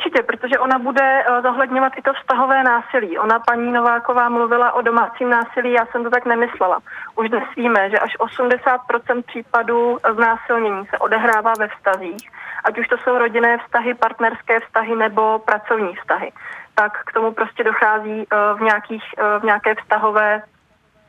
Určitě, 0.10 0.24
protože 0.24 0.60
ona 0.60 0.80
bude 0.80 1.24
uh, 1.30 1.42
zohledňovat 1.42 1.94
i 1.98 2.02
to 2.02 2.14
vztahové 2.14 2.64
násilí. 2.64 3.18
Ona, 3.18 3.40
paní 3.40 3.72
Nováková, 3.72 4.30
mluvila 4.30 4.72
o 4.72 4.82
domácím 4.82 5.30
násilí, 5.30 5.72
já 5.72 5.86
jsem 5.86 6.04
to 6.04 6.10
tak 6.10 6.26
nemyslela. 6.26 6.80
Už 7.16 7.30
dnes 7.30 7.44
víme, 7.56 7.90
že 7.90 8.00
až 8.00 8.18
80% 8.20 9.24
případů 9.28 9.98
znásilnění 10.16 10.86
se 10.86 10.98
odehrává 10.98 11.54
ve 11.60 11.68
vztazích, 11.68 12.32
ať 12.64 12.80
už 12.80 12.88
to 12.88 12.98
jsou 12.98 13.18
rodinné 13.18 13.58
vztahy, 13.58 13.94
partnerské 13.94 14.60
vztahy 14.60 14.96
nebo 14.96 15.40
pracovní 15.40 15.96
vztahy. 15.96 16.32
Tak 16.76 17.04
k 17.06 17.14
tomu 17.14 17.32
prostě 17.32 17.64
dochází 17.64 18.18
uh, 18.18 18.60
v, 18.60 18.62
nějakých, 18.62 19.04
uh, 19.18 19.42
v 19.42 19.44
nějaké 19.44 19.76
vztahové 19.76 20.42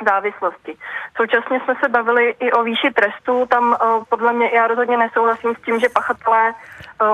závislosti. 0.08 0.76
Současně 1.16 1.60
jsme 1.60 1.74
se 1.82 1.88
bavili 1.88 2.34
i 2.40 2.52
o 2.52 2.62
výši 2.62 2.90
trestu. 2.94 3.46
Tam 3.46 3.76
podle 4.08 4.32
mě 4.32 4.50
já 4.54 4.66
rozhodně 4.66 4.96
nesouhlasím 4.96 5.54
s 5.54 5.62
tím, 5.62 5.80
že 5.80 5.88
pachatelé 5.88 6.54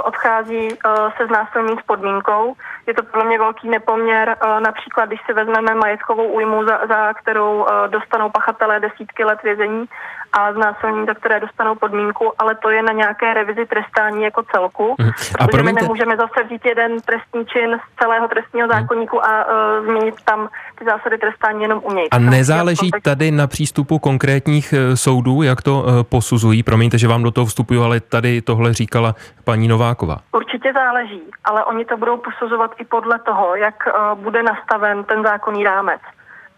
odchází 0.05 0.69
uh, 0.69 1.13
se 1.17 1.27
znásilním 1.27 1.79
s 1.79 1.83
podmínkou. 1.83 2.55
Je 2.87 2.95
to 2.95 3.03
podle 3.03 3.25
mě 3.25 3.39
velký 3.39 3.69
nepoměr. 3.69 4.37
Uh, 4.45 4.61
například, 4.61 5.07
když 5.07 5.21
si 5.27 5.33
vezmeme 5.33 5.75
majetkovou 5.75 6.27
újmu, 6.27 6.65
za, 6.65 6.81
za 6.89 7.15
kterou 7.15 7.67
dostanou 7.87 8.31
pachatelé 8.31 8.81
desítky 8.81 9.25
let 9.25 9.39
vězení 9.43 9.89
a 10.33 10.53
znásilnění, 10.53 11.07
za 11.07 11.15
které 11.15 11.41
dostanou 11.41 11.75
podmínku, 11.75 12.33
ale 12.39 12.55
to 12.55 12.71
je 12.71 12.83
na 12.83 12.93
nějaké 12.93 13.35
revizi 13.35 13.67
trestání 13.67 14.23
jako 14.23 14.43
celku. 14.43 14.95
Mhm. 14.99 15.11
A 15.39 15.47
protože 15.47 15.63
my 15.63 15.73
nemůžeme 15.73 16.17
zase 16.17 16.45
vzít 16.47 16.65
jeden 16.65 17.01
trestní 17.01 17.47
čin 17.47 17.79
z 17.79 17.99
celého 18.03 18.29
trestního 18.29 18.67
mhm. 18.69 18.81
zákonníku 18.81 19.25
a 19.27 19.45
uh, 19.45 19.87
změnit 19.87 20.15
tam 20.25 20.49
ty 20.79 20.85
zásady 20.85 21.19
trestání 21.19 21.63
jenom 21.63 21.81
u 21.85 21.93
něj. 21.93 22.09
A 22.11 22.19
nezáleží 22.19 22.91
tady 23.03 23.31
na 23.31 23.47
přístupu 23.47 23.99
konkrétních 23.99 24.75
soudů, 24.95 25.43
jak 25.43 25.63
to 25.63 25.81
uh, 25.81 26.03
posuzují? 26.03 26.63
Promiňte, 26.63 26.99
že 26.99 27.09
vám 27.09 27.23
do 27.23 27.31
toho 27.31 27.47
vstupuju, 27.47 27.83
ale 27.83 28.01
tady 28.01 28.43
tohle 28.43 28.73
říkala 28.73 29.15
paní 29.45 29.69
Nováková. 29.77 30.17
Určitě 30.33 30.73
záleží, 30.73 31.23
ale 31.45 31.65
oni 31.65 31.85
to 31.85 31.97
budou 31.97 32.17
posuzovat 32.17 32.71
i 32.79 32.85
podle 32.85 33.19
toho, 33.19 33.57
jak 33.57 33.75
uh, 33.87 34.19
bude 34.23 34.43
nastaven 34.43 35.05
ten 35.05 35.23
zákonný 35.23 35.65
rámec. 35.65 36.01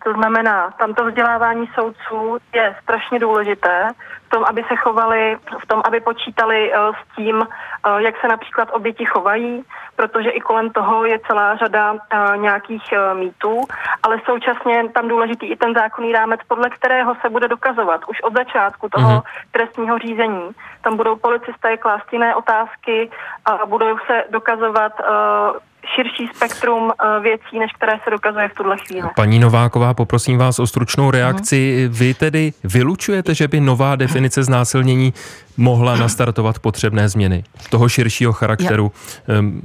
To 0.05 0.13
znamená, 0.13 0.71
tamto 0.79 1.05
vzdělávání 1.05 1.67
soudců 1.75 2.39
je 2.55 2.77
strašně 2.83 3.19
důležité 3.19 3.89
v 4.27 4.31
tom, 4.31 4.45
aby 4.49 4.65
se 4.69 4.77
chovali, 4.77 5.37
v 5.63 5.67
tom, 5.67 5.83
aby 5.85 6.01
počítali 6.01 6.73
uh, 6.73 6.95
s 6.95 7.17
tím, 7.17 7.37
uh, 7.37 7.99
jak 7.99 8.15
se 8.21 8.29
například 8.29 8.69
oběti 8.73 9.05
chovají, 9.05 9.65
protože 9.99 10.31
i 10.31 10.41
kolem 10.41 10.71
toho 10.71 11.05
je 11.05 11.19
celá 11.27 11.57
řada 11.57 11.93
uh, 11.93 11.99
nějakých 12.37 12.83
uh, 12.93 13.19
mýtů, 13.19 13.61
ale 14.03 14.21
současně 14.25 14.89
tam 14.95 15.09
důležitý 15.09 15.47
i 15.47 15.57
ten 15.57 15.75
zákonný 15.75 16.13
rámec, 16.13 16.41
podle 16.49 16.71
kterého 16.71 17.15
se 17.21 17.29
bude 17.31 17.49
dokazovat 17.49 18.01
už 18.07 18.23
od 18.23 18.33
začátku 18.37 18.89
toho 18.89 19.11
mm-hmm. 19.11 19.51
trestního 19.51 19.99
řízení. 19.99 20.51
Tam 20.83 20.97
budou 20.97 21.17
policisté 21.17 21.77
klást 21.77 22.13
jiné 22.13 22.35
otázky 22.35 23.11
a 23.45 23.67
budou 23.67 23.99
se 24.07 24.25
dokazovat 24.31 24.93
uh, 25.01 25.68
širší 25.95 26.31
spektrum 26.37 26.91
eh, 26.91 27.21
věcí, 27.21 27.59
než 27.59 27.73
které 27.73 27.93
se 28.05 28.11
dokazuje 28.11 28.49
v 28.49 28.55
tuhle 28.55 28.77
chvíli. 28.79 29.09
Paní 29.17 29.39
Nováková, 29.39 29.95
poprosím 29.95 30.39
vás 30.39 30.59
o 30.59 30.67
stručnou 30.67 31.11
reakci. 31.11 31.89
Vy 31.93 32.15
tedy 32.15 32.53
vylučujete, 32.65 33.35
že 33.35 33.49
by 33.49 33.61
nová 33.61 33.97
definice 33.97 34.45
znásilnění 34.45 35.15
mohla 35.57 35.97
nastartovat 35.97 36.59
potřebné 36.59 37.09
změny 37.09 37.45
toho 37.71 37.89
širšího 37.89 38.33
charakteru, 38.33 38.93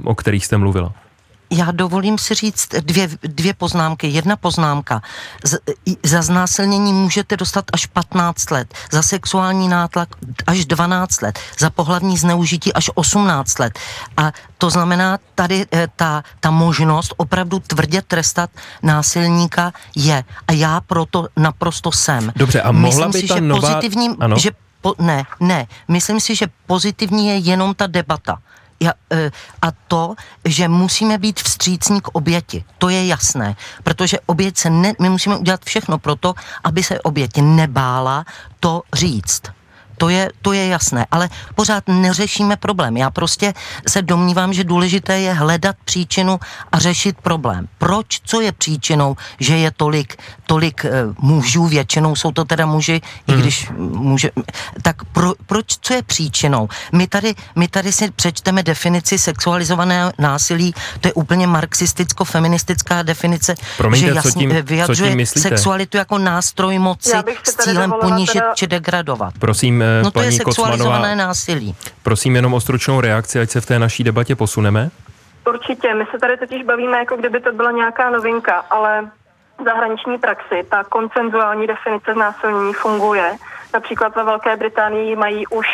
o 0.04 0.14
kterých 0.14 0.46
jste 0.46 0.56
mluvila? 0.56 0.92
Já 1.50 1.70
dovolím 1.70 2.18
si 2.18 2.34
říct 2.34 2.68
dvě, 2.80 3.08
dvě 3.22 3.54
poznámky. 3.54 4.06
Jedna 4.08 4.36
poznámka. 4.36 5.02
Z, 5.44 5.58
za 6.02 6.22
znásilnění 6.22 6.92
můžete 6.92 7.36
dostat 7.36 7.64
až 7.72 7.86
15 7.86 8.50
let, 8.50 8.74
za 8.92 9.02
sexuální 9.02 9.68
nátlak 9.68 10.08
až 10.46 10.64
12 10.64 11.22
let, 11.22 11.38
za 11.58 11.70
pohlavní 11.70 12.18
zneužití 12.18 12.72
až 12.72 12.90
18 12.94 13.58
let. 13.58 13.78
A 14.16 14.32
to 14.58 14.70
znamená, 14.70 15.18
tady 15.34 15.66
eh, 15.72 15.88
ta, 15.96 16.22
ta 16.40 16.50
možnost 16.50 17.14
opravdu 17.16 17.58
tvrdě 17.58 18.02
trestat 18.02 18.50
násilníka 18.82 19.72
je. 19.96 20.24
A 20.48 20.52
já 20.52 20.80
proto 20.80 21.28
naprosto 21.36 21.92
jsem. 21.92 22.32
Dobře, 22.36 22.60
a 22.62 22.72
mohla 22.72 22.88
Myslím 22.88 23.10
by 23.10 23.20
si, 23.20 23.28
ta 23.28 23.34
že 23.34 23.40
nová... 23.40 23.60
Pozitivním, 23.60 24.16
ano? 24.20 24.38
Že 24.38 24.50
po, 24.80 24.94
ne, 24.98 25.24
ne. 25.40 25.66
Myslím 25.88 26.20
si, 26.20 26.36
že 26.36 26.46
pozitivní 26.66 27.28
je 27.28 27.36
jenom 27.36 27.74
ta 27.74 27.86
debata. 27.86 28.38
E, 28.82 29.30
a 29.62 29.68
to, 29.88 30.14
že 30.44 30.68
musíme 30.68 31.18
být 31.18 31.40
vstřícní 31.40 32.00
k 32.00 32.08
oběti. 32.08 32.64
To 32.78 32.88
je 32.88 33.06
jasné, 33.06 33.56
protože 33.82 34.18
oběť 34.26 34.56
se 34.56 34.70
ne, 34.70 34.92
my 35.00 35.08
musíme 35.08 35.36
udělat 35.36 35.64
všechno 35.64 35.98
pro 35.98 36.16
to, 36.16 36.34
aby 36.64 36.82
se 36.82 37.00
oběť 37.00 37.30
nebála 37.40 38.24
to 38.60 38.82
říct. 38.94 39.42
To 39.98 40.08
je, 40.08 40.30
to 40.42 40.52
je 40.52 40.66
jasné, 40.66 41.06
ale 41.10 41.28
pořád 41.54 41.84
neřešíme 41.88 42.56
problém. 42.56 42.96
Já 42.96 43.10
prostě 43.10 43.54
se 43.88 44.02
domnívám, 44.02 44.52
že 44.52 44.64
důležité 44.64 45.20
je 45.20 45.32
hledat 45.32 45.76
příčinu 45.84 46.40
a 46.72 46.78
řešit 46.78 47.16
problém. 47.22 47.68
Proč, 47.78 48.20
co 48.24 48.40
je 48.40 48.52
příčinou, 48.52 49.16
že 49.40 49.56
je 49.56 49.70
tolik, 49.70 50.16
tolik 50.46 50.84
uh, 50.84 51.14
mužů, 51.18 51.66
většinou 51.66 52.16
jsou 52.16 52.32
to 52.32 52.44
teda 52.44 52.66
muži, 52.66 53.00
hmm. 53.28 53.38
i 53.38 53.42
když 53.42 53.68
může, 53.78 54.30
tak 54.82 55.04
pro, 55.04 55.32
proč, 55.46 55.66
co 55.80 55.94
je 55.94 56.02
příčinou? 56.02 56.68
My 56.92 57.06
tady, 57.06 57.34
my 57.56 57.68
tady 57.68 57.92
si 57.92 58.10
přečteme 58.10 58.62
definici 58.62 59.18
sexualizovaného 59.18 60.12
násilí, 60.18 60.74
to 61.00 61.08
je 61.08 61.12
úplně 61.12 61.46
marxisticko-feministická 61.46 63.02
definice, 63.02 63.54
Promiňte, 63.76 64.06
že 64.06 64.14
jasně 64.14 64.32
co 64.32 64.38
tím, 64.38 64.50
vyjadřuje 64.62 65.10
co 65.10 65.16
tím 65.16 65.26
sexualitu 65.26 65.96
jako 65.96 66.18
nástroj 66.18 66.78
moci 66.78 67.10
s 67.42 67.56
cílem 67.56 67.92
ponížit 68.00 68.32
teda... 68.32 68.54
či 68.54 68.66
degradovat. 68.66 69.34
Prosím, 69.38 69.83
no 70.02 70.10
to 70.10 70.18
paní 70.20 70.26
je 70.26 70.32
sexualizované 70.32 70.98
Kocmanová, 70.98 71.14
násilí. 71.14 71.76
Prosím 72.02 72.36
jenom 72.36 72.54
o 72.54 72.60
stručnou 72.60 73.00
reakci, 73.00 73.40
ať 73.40 73.50
se 73.50 73.60
v 73.60 73.66
té 73.66 73.78
naší 73.78 74.04
debatě 74.04 74.36
posuneme. 74.36 74.90
Určitě, 75.48 75.94
my 75.94 76.04
se 76.10 76.18
tady 76.18 76.36
totiž 76.36 76.62
bavíme, 76.62 76.98
jako 76.98 77.16
kdyby 77.16 77.40
to 77.40 77.52
byla 77.52 77.70
nějaká 77.70 78.10
novinka, 78.10 78.64
ale 78.70 79.10
v 79.60 79.64
zahraniční 79.64 80.18
praxi 80.18 80.66
ta 80.70 80.84
koncenzuální 80.84 81.66
definice 81.66 82.12
znásilnění 82.12 82.72
funguje. 82.72 83.36
Například 83.74 84.16
ve 84.16 84.24
Velké 84.24 84.56
Británii 84.56 85.16
mají 85.16 85.46
už 85.46 85.66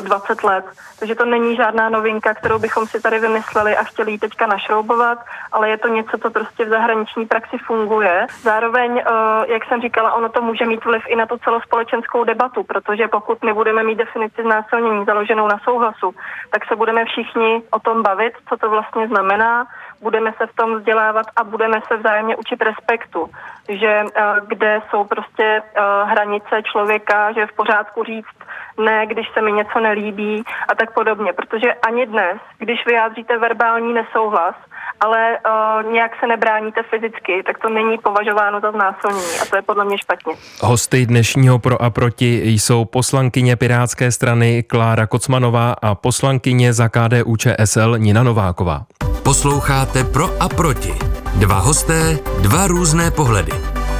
20 0.00 0.38
eh, 0.44 0.46
let. 0.46 0.64
Takže 0.98 1.14
to 1.14 1.24
není 1.24 1.56
žádná 1.56 1.88
novinka, 1.88 2.34
kterou 2.34 2.58
bychom 2.58 2.86
si 2.86 3.00
tady 3.00 3.18
vymysleli 3.18 3.76
a 3.76 3.84
chtěli 3.84 4.12
ji 4.12 4.18
teďka 4.18 4.46
našroubovat, 4.46 5.18
ale 5.52 5.70
je 5.70 5.78
to 5.78 5.88
něco, 5.88 6.18
co 6.18 6.30
prostě 6.30 6.64
v 6.64 6.68
zahraniční 6.68 7.26
praxi 7.26 7.58
funguje. 7.66 8.26
Zároveň, 8.42 8.98
eh, 8.98 9.52
jak 9.52 9.64
jsem 9.64 9.80
říkala, 9.80 10.12
ono 10.12 10.28
to 10.28 10.42
může 10.42 10.66
mít 10.66 10.84
vliv 10.84 11.02
i 11.06 11.16
na 11.16 11.26
tu 11.26 11.38
celospolečenskou 11.38 12.24
debatu, 12.24 12.62
protože 12.62 13.08
pokud 13.08 13.42
my 13.44 13.52
budeme 13.52 13.82
mít 13.82 13.98
definici 13.98 14.42
znásilnění 14.42 15.04
založenou 15.04 15.48
na 15.48 15.58
souhlasu, 15.64 16.14
tak 16.50 16.66
se 16.66 16.76
budeme 16.76 17.04
všichni 17.04 17.62
o 17.70 17.78
tom 17.78 18.02
bavit, 18.02 18.32
co 18.48 18.56
to 18.56 18.70
vlastně 18.70 19.08
znamená, 19.08 19.66
budeme 20.02 20.32
se 20.32 20.46
v 20.46 20.56
tom 20.56 20.78
vzdělávat 20.78 21.26
a 21.36 21.44
budeme 21.44 21.80
se 21.88 21.96
vzájemně 21.96 22.36
učit 22.36 22.62
respektu, 22.62 23.30
že 23.68 24.02
uh, 24.02 24.46
kde 24.46 24.80
jsou 24.90 25.04
prostě 25.04 25.62
hranice 26.04 26.62
člověka, 26.62 27.32
že 27.32 27.40
je 27.40 27.46
v 27.46 27.56
pořádku 27.56 28.04
říct 28.04 28.38
ne, 28.78 29.06
když 29.06 29.26
se 29.34 29.42
mi 29.42 29.52
něco 29.52 29.80
nelíbí 29.80 30.42
a 30.68 30.74
tak 30.74 30.94
podobně, 30.94 31.32
protože 31.32 31.74
ani 31.74 32.06
dnes, 32.06 32.36
když 32.58 32.86
vyjádříte 32.86 33.38
verbální 33.38 33.92
nesouhlas, 33.92 34.54
ale 35.00 35.38
uh, 35.38 35.92
nějak 35.92 36.12
se 36.20 36.26
nebráníte 36.26 36.82
fyzicky, 36.82 37.42
tak 37.46 37.58
to 37.58 37.68
není 37.68 37.98
považováno 37.98 38.60
za 38.60 38.70
znásilnění 38.70 39.38
a 39.42 39.44
to 39.50 39.56
je 39.56 39.62
podle 39.62 39.84
mě 39.84 39.98
špatně. 39.98 40.34
Hosty 40.60 41.06
dnešního 41.06 41.58
Pro 41.58 41.82
a 41.82 41.90
Proti 41.90 42.42
jsou 42.44 42.84
poslankyně 42.84 43.56
Pirátské 43.56 44.12
strany 44.12 44.62
Klára 44.62 45.06
Kocmanová 45.06 45.74
a 45.82 45.94
poslankyně 45.94 46.72
za 46.72 46.88
KDU 46.88 47.36
ČSL 47.36 47.98
Nina 47.98 48.22
Nováková. 48.22 48.82
Posloucháte 49.24 50.04
Pro 50.04 50.26
a 50.40 50.48
Proti. 50.48 50.92
Dva 51.34 51.58
hosté, 51.58 52.18
dva 52.42 52.66
různé 52.66 53.10
pohledy. 53.10 53.52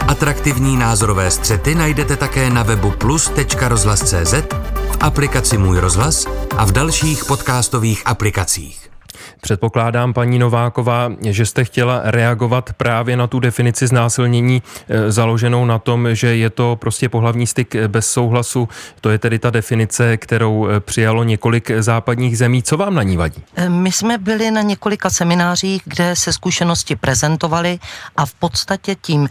Atraktivní 0.09 0.77
názorové 0.77 1.31
střety 1.31 1.75
najdete 1.75 2.17
také 2.17 2.51
na 2.51 2.63
webu 2.63 2.91
plus.rozhlas.cz, 2.91 4.35
aplikaci 5.01 5.59
Můj 5.59 5.79
rozhlas 5.79 6.27
a 6.57 6.65
v 6.65 6.73
dalších 6.73 7.25
podcastových 7.25 8.03
aplikacích. 8.07 8.91
Předpokládám, 9.41 10.13
paní 10.13 10.39
Nováková, 10.39 11.13
že 11.23 11.47
jste 11.47 11.65
chtěla 11.65 12.01
reagovat 12.05 12.73
právě 12.77 13.17
na 13.17 13.27
tu 13.27 13.41
definici 13.41 13.87
znásilnění 13.87 14.63
eh, 14.89 15.13
založenou 15.13 15.65
na 15.65 15.79
tom, 15.79 16.15
že 16.15 16.37
je 16.37 16.51
to 16.51 16.77
prostě 16.81 17.09
pohlavní 17.09 17.47
styk 17.47 17.77
bez 17.77 18.11
souhlasu. 18.11 18.69
To 19.01 19.11
je 19.11 19.19
tedy 19.19 19.39
ta 19.39 19.51
definice, 19.51 20.17
kterou 20.17 20.69
eh, 20.69 20.81
přijalo 20.81 21.25
několik 21.25 21.71
západních 21.79 22.39
zemí. 22.39 22.63
Co 22.63 22.77
vám 22.77 22.95
na 22.95 23.03
ní 23.03 23.17
vadí? 23.17 23.43
Eh, 23.57 23.69
my 23.69 23.93
jsme 23.93 24.19
byli 24.19 24.51
na 24.51 24.63
několika 24.63 25.11
seminářích, 25.11 25.83
kde 25.85 26.17
se 26.17 26.33
zkušenosti 26.33 26.97
prezentovaly 26.97 27.79
a 28.17 28.27
v 28.27 28.35
podstatě 28.35 28.97
tím 29.03 29.29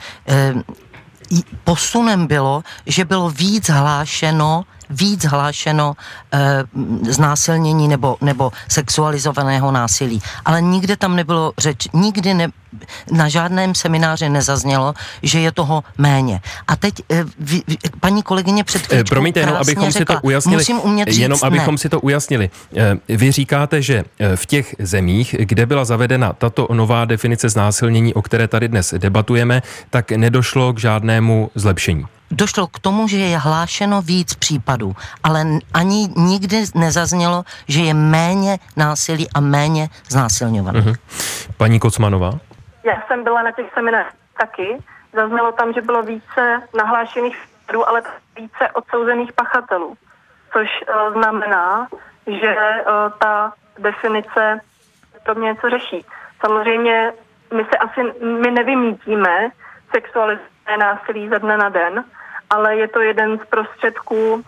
posunem 1.63 2.27
bylo, 2.27 2.63
že 2.85 3.05
bylo 3.05 3.29
víc 3.29 3.69
hlášeno 3.69 4.63
víc 4.89 5.25
hlášeno 5.25 5.93
e, 6.33 6.63
znásilnění 7.11 7.87
nebo, 7.87 8.17
nebo 8.21 8.51
sexualizovaného 8.67 9.71
násilí. 9.71 10.21
Ale 10.45 10.61
nikde 10.61 10.97
tam 10.97 11.15
nebylo 11.15 11.53
řeč, 11.57 11.87
nikdy 11.93 12.33
ne, 12.33 12.47
na 13.11 13.29
žádném 13.29 13.75
semináři 13.75 14.29
nezaznělo, 14.29 14.93
že 15.23 15.39
je 15.39 15.51
toho 15.51 15.83
méně. 15.97 16.41
A 16.67 16.75
teď 16.75 16.93
e, 17.11 17.23
vy, 17.39 17.61
vy, 17.67 17.77
paní 17.99 18.23
kolegyně 18.23 18.63
před 18.63 18.87
chvíličkou 18.87 19.15
Promiňte, 19.15 19.39
jenom 19.39 19.55
abychom 19.55 19.91
řekla, 19.91 20.15
si 20.15 20.21
to 20.21 20.25
ujasnili. 20.27 20.57
Musím 20.57 20.79
umět 20.79 21.07
říct 21.07 21.17
jenom 21.17 21.39
abychom 21.43 21.73
ne. 21.73 21.77
si 21.77 21.89
to 21.89 21.99
ujasnili. 21.99 22.49
Vy 23.09 23.31
říkáte, 23.31 23.81
že 23.81 24.03
v 24.35 24.45
těch 24.45 24.75
zemích, 24.79 25.35
kde 25.39 25.65
byla 25.65 25.85
zavedena 25.85 26.33
tato 26.33 26.67
nová 26.73 27.05
definice 27.05 27.49
znásilnění, 27.49 28.13
o 28.13 28.21
které 28.21 28.47
tady 28.47 28.67
dnes 28.67 28.93
debatujeme, 28.97 29.61
tak 29.89 30.11
nedošlo 30.11 30.73
k 30.73 30.79
žádnému 30.79 31.51
zlepšení 31.55 32.05
došlo 32.31 32.67
k 32.67 32.79
tomu, 32.79 33.07
že 33.07 33.17
je 33.17 33.37
hlášeno 33.37 34.01
víc 34.01 34.35
případů, 34.35 34.95
ale 35.23 35.45
ani 35.73 36.07
nikdy 36.15 36.65
nezaznělo, 36.75 37.43
že 37.67 37.81
je 37.81 37.93
méně 37.93 38.59
násilí 38.77 39.27
a 39.35 39.39
méně 39.39 39.87
znásilňovaných. 40.09 40.85
Mm-hmm. 40.85 41.53
Paní 41.57 41.79
Kocmanová? 41.79 42.31
Já 42.83 43.03
jsem 43.07 43.23
byla 43.23 43.41
na 43.43 43.51
těch 43.51 43.65
seminářích 43.73 44.13
taky. 44.39 44.77
Zaznělo 45.13 45.51
tam, 45.51 45.73
že 45.73 45.81
bylo 45.81 46.03
více 46.03 46.61
nahlášených 46.77 47.37
případů, 47.37 47.89
ale 47.89 48.01
více 48.35 48.71
odsouzených 48.73 49.33
pachatelů, 49.33 49.97
což 50.53 50.67
uh, 50.67 51.13
znamená, 51.13 51.87
že 52.27 52.55
uh, 52.55 53.11
ta 53.19 53.53
definice 53.79 54.59
to 55.25 55.35
mě 55.35 55.47
něco 55.47 55.69
řeší. 55.69 56.05
Samozřejmě 56.45 57.11
my 57.53 57.63
se 57.63 57.77
asi 57.77 58.01
my 58.23 58.51
nevymítíme 58.51 59.49
sexualizované 59.91 60.56
násilí 60.77 61.29
ze 61.29 61.39
dne 61.39 61.57
na 61.57 61.69
den, 61.69 62.03
ale 62.49 62.75
je 62.75 62.87
to 62.87 63.01
jeden 63.01 63.37
z 63.37 63.49
prostředků, 63.49 64.43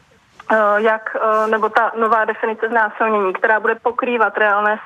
eh, 0.52 0.56
jak, 0.78 1.16
eh, 1.16 1.48
nebo 1.48 1.70
ta 1.70 1.92
nová 2.00 2.26
definice 2.26 2.70
znásilnění, 2.70 3.34
která 3.34 3.60
bude 3.60 3.76
pokrývat 3.76 4.38
reálné 4.38 4.80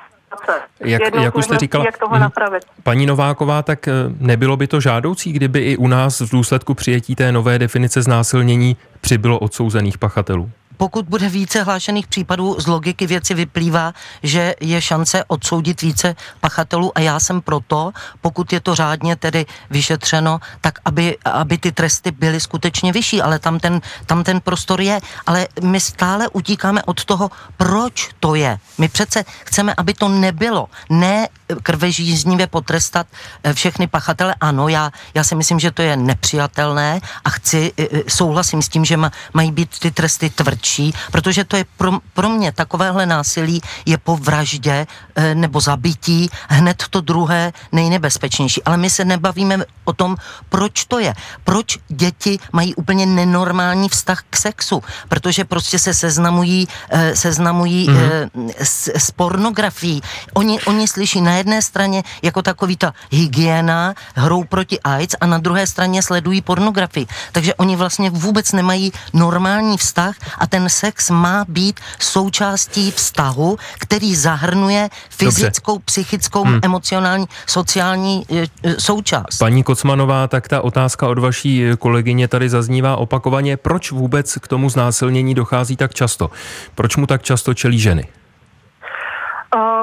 jak, 0.80 1.14
jak 1.14 1.36
už 1.36 1.44
jste 1.44 1.58
říkala, 1.58 1.84
jak 1.84 1.98
toho 1.98 2.18
napravit. 2.18 2.62
paní 2.82 3.06
Nováková, 3.06 3.62
tak 3.62 3.88
eh, 3.88 3.92
nebylo 4.20 4.56
by 4.56 4.66
to 4.66 4.80
žádoucí, 4.80 5.32
kdyby 5.32 5.58
i 5.60 5.76
u 5.76 5.86
nás 5.86 6.20
v 6.20 6.30
důsledku 6.30 6.74
přijetí 6.74 7.14
té 7.14 7.32
nové 7.32 7.58
definice 7.58 8.02
znásilnění 8.02 8.76
přibylo 9.00 9.38
odsouzených 9.38 9.98
pachatelů? 9.98 10.50
Pokud 10.76 11.06
bude 11.08 11.28
více 11.28 11.62
hlášených 11.62 12.06
případů, 12.06 12.56
z 12.58 12.66
logiky 12.66 13.06
věci 13.06 13.34
vyplývá, 13.34 13.92
že 14.22 14.54
je 14.60 14.82
šance 14.82 15.24
odsoudit 15.24 15.82
více 15.82 16.16
pachatelů 16.40 16.92
a 16.94 17.00
já 17.00 17.20
jsem 17.20 17.40
proto, 17.40 17.92
pokud 18.20 18.52
je 18.52 18.60
to 18.60 18.74
řádně 18.74 19.16
tedy 19.16 19.46
vyšetřeno, 19.70 20.40
tak 20.60 20.78
aby, 20.84 21.16
aby 21.24 21.58
ty 21.58 21.72
tresty 21.72 22.10
byly 22.10 22.40
skutečně 22.40 22.92
vyšší, 22.92 23.22
ale 23.22 23.38
tam 23.38 23.58
ten, 23.58 23.80
tam 24.06 24.24
ten 24.24 24.40
prostor 24.40 24.80
je. 24.80 25.00
Ale 25.26 25.48
my 25.62 25.80
stále 25.80 26.28
utíkáme 26.28 26.82
od 26.82 27.04
toho, 27.04 27.30
proč 27.56 28.10
to 28.20 28.34
je. 28.34 28.58
My 28.78 28.88
přece 28.88 29.24
chceme, 29.44 29.74
aby 29.76 29.94
to 29.94 30.08
nebylo. 30.08 30.68
Ne 30.90 31.28
krvežíznivě 31.62 32.46
potrestat 32.46 33.06
eh, 33.44 33.54
všechny 33.54 33.86
pachatele. 33.86 34.34
Ano, 34.40 34.68
já, 34.68 34.90
já 35.14 35.24
si 35.24 35.34
myslím, 35.34 35.60
že 35.60 35.70
to 35.70 35.82
je 35.82 35.96
nepřijatelné 35.96 37.00
a 37.24 37.30
chci, 37.30 37.72
eh, 37.78 37.86
eh, 37.92 38.02
souhlasím 38.08 38.62
s 38.62 38.68
tím, 38.68 38.84
že 38.84 38.96
mají 39.32 39.52
být 39.52 39.78
ty 39.78 39.90
tresty 39.90 40.30
tvrdší 40.30 40.63
tvrdší, 40.64 40.94
protože 41.12 41.44
to 41.44 41.56
je 41.56 41.64
pro, 41.76 41.92
pro 42.14 42.28
mě 42.28 42.52
takovéhle 42.52 43.06
násilí 43.06 43.60
je 43.86 43.98
po 43.98 44.16
vraždě 44.16 44.86
e, 45.14 45.34
nebo 45.34 45.60
zabití 45.60 46.30
hned 46.48 46.84
to 46.90 47.00
druhé 47.00 47.52
nejnebezpečnější. 47.72 48.62
Ale 48.64 48.76
my 48.76 48.90
se 48.90 49.04
nebavíme 49.04 49.64
o 49.84 49.92
tom, 49.92 50.16
proč 50.48 50.84
to 50.84 50.98
je. 50.98 51.14
Proč 51.44 51.78
děti 51.88 52.38
mají 52.52 52.74
úplně 52.74 53.06
nenormální 53.06 53.88
vztah 53.88 54.24
k 54.30 54.36
sexu. 54.36 54.82
Protože 55.08 55.44
prostě 55.44 55.78
se 55.78 55.94
seznamují, 55.94 56.68
e, 56.90 57.16
seznamují 57.16 57.88
mm-hmm. 57.88 58.30
e, 58.56 58.64
s, 58.64 58.88
s 58.88 59.10
pornografií. 59.10 60.00
Oni, 60.34 60.60
oni 60.64 60.88
slyší 60.88 61.20
na 61.20 61.36
jedné 61.36 61.62
straně 61.62 62.02
jako 62.22 62.42
takový 62.42 62.76
ta 62.76 62.94
hygiena, 63.10 63.94
hrou 64.16 64.44
proti 64.44 64.80
AIDS 64.80 65.16
a 65.20 65.26
na 65.26 65.38
druhé 65.38 65.66
straně 65.66 66.02
sledují 66.02 66.40
pornografii. 66.40 67.06
Takže 67.32 67.54
oni 67.54 67.76
vlastně 67.76 68.10
vůbec 68.10 68.52
nemají 68.52 68.92
normální 69.12 69.76
vztah 69.78 70.14
a 70.38 70.46
ten 70.54 70.68
sex 70.68 71.10
má 71.10 71.44
být 71.48 71.80
součástí 71.98 72.90
vztahu, 72.90 73.56
který 73.80 74.14
zahrnuje 74.14 74.88
fyzickou, 75.10 75.72
Dobře. 75.72 75.84
psychickou, 75.84 76.44
hmm. 76.44 76.60
emocionální, 76.62 77.26
sociální 77.46 78.22
e, 78.30 78.46
součást. 78.80 79.38
Paní 79.38 79.62
Kocmanová, 79.62 80.28
tak 80.28 80.48
ta 80.48 80.60
otázka 80.60 81.08
od 81.08 81.18
vaší 81.18 81.64
kolegyně 81.78 82.28
tady 82.28 82.48
zaznívá 82.48 82.96
opakovaně. 82.96 83.56
Proč 83.56 83.90
vůbec 83.92 84.34
k 84.34 84.48
tomu 84.48 84.70
znásilnění 84.70 85.34
dochází 85.34 85.76
tak 85.76 85.94
často? 85.94 86.30
Proč 86.74 86.96
mu 86.96 87.06
tak 87.06 87.22
často 87.22 87.54
čelí 87.54 87.78
ženy? 87.78 88.08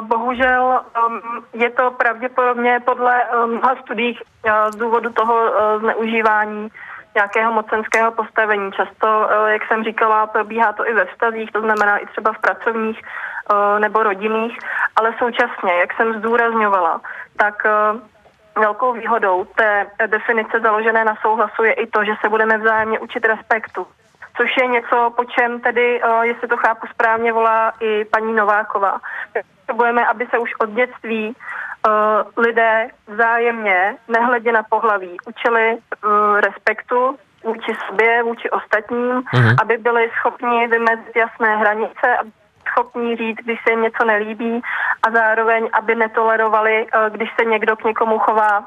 Bohužel 0.01 0.79
um, 1.07 1.21
je 1.53 1.69
to 1.69 1.91
pravděpodobně 1.91 2.79
podle 2.85 3.13
um, 3.43 3.49
mnoha 3.49 3.75
studií 3.81 4.17
z 4.73 4.75
důvodu 4.75 5.09
toho 5.13 5.35
zneužívání 5.79 6.69
nějakého 7.15 7.51
mocenského 7.51 8.11
postavení. 8.11 8.71
Často, 8.71 9.29
eh, 9.29 9.51
jak 9.51 9.61
jsem 9.67 9.83
říkala, 9.83 10.27
probíhá 10.27 10.73
to 10.73 10.87
i 10.89 10.93
ve 10.93 11.05
vztazích, 11.05 11.51
to 11.51 11.61
znamená 11.61 11.97
i 11.97 12.05
třeba 12.05 12.33
v 12.33 12.39
pracovních 12.39 13.01
eh, 13.01 13.79
nebo 13.79 14.03
rodinných, 14.03 14.57
ale 14.95 15.13
současně, 15.19 15.73
jak 15.73 15.93
jsem 15.93 16.19
zdůrazňovala, 16.19 17.01
tak 17.37 17.65
eh, 17.65 17.71
velkou 18.59 18.93
výhodou 18.93 19.45
té 19.45 19.87
definice 20.07 20.59
založené 20.59 21.05
na 21.05 21.15
souhlasu 21.21 21.63
je 21.63 21.73
i 21.73 21.87
to, 21.87 22.03
že 22.03 22.11
se 22.21 22.29
budeme 22.29 22.57
vzájemně 22.57 22.99
učit 22.99 23.25
respektu. 23.25 23.87
Což 24.37 24.57
je 24.61 24.67
něco, 24.67 25.13
po 25.15 25.25
čem 25.25 25.59
tedy, 25.59 26.01
jestli 26.21 26.47
to 26.47 26.57
chápu 26.57 26.87
správně, 26.87 27.33
volá 27.33 27.73
i 27.79 28.05
paní 28.05 28.33
Nováková. 28.33 28.99
Potřebujeme, 29.71 30.05
aby 30.07 30.27
se 30.27 30.37
už 30.37 30.51
od 30.59 30.69
dětství 30.69 31.35
uh, 31.87 32.43
lidé 32.43 32.87
vzájemně, 33.07 33.95
nehledě 34.07 34.51
na 34.51 34.63
pohlaví, 34.63 35.17
učili 35.25 35.77
uh, 35.77 36.39
respektu 36.39 37.17
vůči 37.43 37.71
sobě, 37.87 38.23
vůči 38.23 38.49
ostatním, 38.49 39.21
uh-huh. 39.21 39.55
aby 39.61 39.77
byli 39.77 40.09
schopni 40.19 40.67
vymezit 40.67 41.15
jasné 41.15 41.57
hranice, 41.57 42.17
aby 42.19 42.31
schopní 42.71 43.15
říct, 43.15 43.37
když 43.37 43.59
se 43.63 43.71
jim 43.71 43.81
něco 43.81 44.05
nelíbí 44.05 44.61
a 45.03 45.11
zároveň, 45.11 45.69
aby 45.73 45.95
netolerovali, 45.95 46.85
uh, 46.85 47.15
když 47.15 47.29
se 47.39 47.45
někdo 47.45 47.75
k 47.75 47.83
někomu 47.83 48.19
chová 48.19 48.63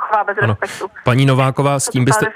chová 0.00 0.24
bez 0.24 0.38
ano. 0.42 0.56
respektu. 0.60 0.90
Paní 1.04 1.26
Nováková, 1.26 1.80
s 1.80 1.88
tím 1.88 2.04
byste... 2.04 2.26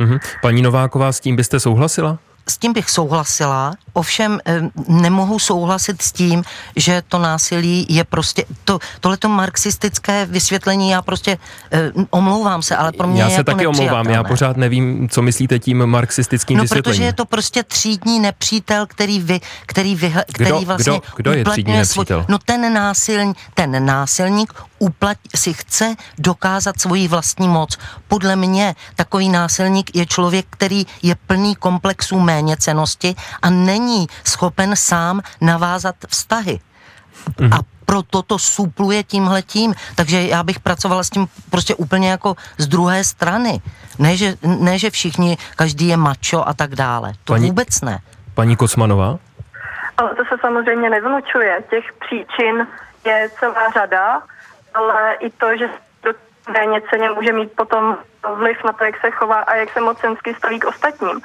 Uh-huh. 0.00 0.18
Paní 0.42 0.62
Nováková, 0.62 1.12
s 1.12 1.20
tím 1.20 1.36
byste 1.36 1.60
souhlasila? 1.60 2.18
S 2.48 2.58
tím 2.58 2.72
bych 2.72 2.90
souhlasila, 2.90 3.74
ovšem 3.92 4.40
eh, 4.44 4.60
nemohu 4.88 5.38
souhlasit 5.38 6.02
s 6.02 6.12
tím, 6.12 6.42
že 6.76 7.02
to 7.08 7.18
násilí 7.18 7.86
je 7.88 8.04
prostě, 8.04 8.44
to, 8.64 8.78
tohleto 9.00 9.28
marxistické 9.28 10.26
vysvětlení, 10.26 10.90
já 10.90 11.02
prostě 11.02 11.38
eh, 11.72 11.92
omlouvám 12.10 12.62
se, 12.62 12.76
ale 12.76 12.92
pro 12.92 13.08
mě 13.08 13.22
Já 13.22 13.28
se 13.28 13.34
jako 13.34 13.44
taky 13.44 13.66
omlouvám, 13.66 14.06
já 14.08 14.24
pořád 14.24 14.56
nevím, 14.56 15.08
co 15.08 15.22
myslíte 15.22 15.58
tím 15.58 15.86
marxistickým 15.86 16.56
no, 16.56 16.64
vysvětlením. 16.64 16.96
protože 16.96 17.04
je 17.04 17.12
to 17.12 17.24
prostě 17.24 17.62
třídní 17.62 18.20
nepřítel, 18.20 18.86
který, 18.86 19.20
vy, 19.20 19.40
který, 19.66 19.94
vy, 19.94 20.14
který 20.32 20.50
kdo, 20.50 20.60
vlastně 20.60 20.92
kdo, 20.92 21.02
kdo 21.16 21.32
je 21.32 21.44
třídní 21.44 21.72
nepřítel? 21.76 22.18
Svoj, 22.18 22.26
no 22.28 22.38
ten, 22.38 22.72
násilň, 22.74 23.34
ten 23.54 23.86
násilník 23.86 24.52
uplat, 24.78 25.16
si 25.36 25.52
chce 25.52 25.94
dokázat 26.18 26.80
svoji 26.80 27.08
vlastní 27.08 27.48
moc. 27.48 27.78
Podle 28.08 28.36
mě 28.36 28.74
takový 28.96 29.28
násilník 29.28 29.96
je 29.96 30.06
člověk, 30.06 30.46
který 30.50 30.86
je 31.02 31.14
plný 31.14 31.56
komplexů 31.56 32.20
méněcenosti 32.42 33.14
a 33.42 33.50
není 33.50 34.06
schopen 34.24 34.76
sám 34.76 35.20
navázat 35.40 35.96
vztahy. 36.08 36.60
Mm. 37.40 37.52
A 37.52 37.58
proto 37.86 38.22
to 38.22 38.38
supluje 38.38 39.02
tímhletím. 39.02 39.74
Takže 39.94 40.22
já 40.22 40.42
bych 40.42 40.60
pracovala 40.60 41.02
s 41.02 41.10
tím 41.10 41.26
prostě 41.50 41.74
úplně 41.74 42.10
jako 42.10 42.36
z 42.58 42.66
druhé 42.66 43.04
strany. 43.04 43.60
Ne, 43.98 44.16
že, 44.16 44.34
ne, 44.42 44.78
že 44.78 44.90
všichni, 44.90 45.36
každý 45.56 45.88
je 45.88 45.96
mačo 45.96 46.48
a 46.48 46.54
tak 46.54 46.74
dále. 46.74 47.12
To 47.24 47.32
paní, 47.32 47.46
vůbec 47.46 47.80
ne. 47.80 47.98
Paní 48.34 48.56
Kocmanová? 48.56 49.18
Ale 49.96 50.14
to 50.14 50.22
se 50.24 50.36
samozřejmě 50.40 50.90
nevnučuje. 50.90 51.62
Těch 51.70 51.84
příčin 52.00 52.66
je 53.04 53.30
celá 53.40 53.70
řada 53.74 54.22
ale 54.74 55.14
i 55.14 55.30
to, 55.30 55.56
že 55.56 55.68
ceně 56.90 57.10
může 57.10 57.32
mít 57.32 57.50
potom 57.56 57.96
vliv 58.38 58.56
na 58.64 58.72
to, 58.72 58.84
jak 58.84 58.94
se 59.00 59.10
chová 59.10 59.38
a 59.38 59.54
jak 59.54 59.72
se 59.72 59.80
mocensky 59.80 60.34
staví 60.34 60.60
k 60.60 60.64
ostatním. 60.64 61.20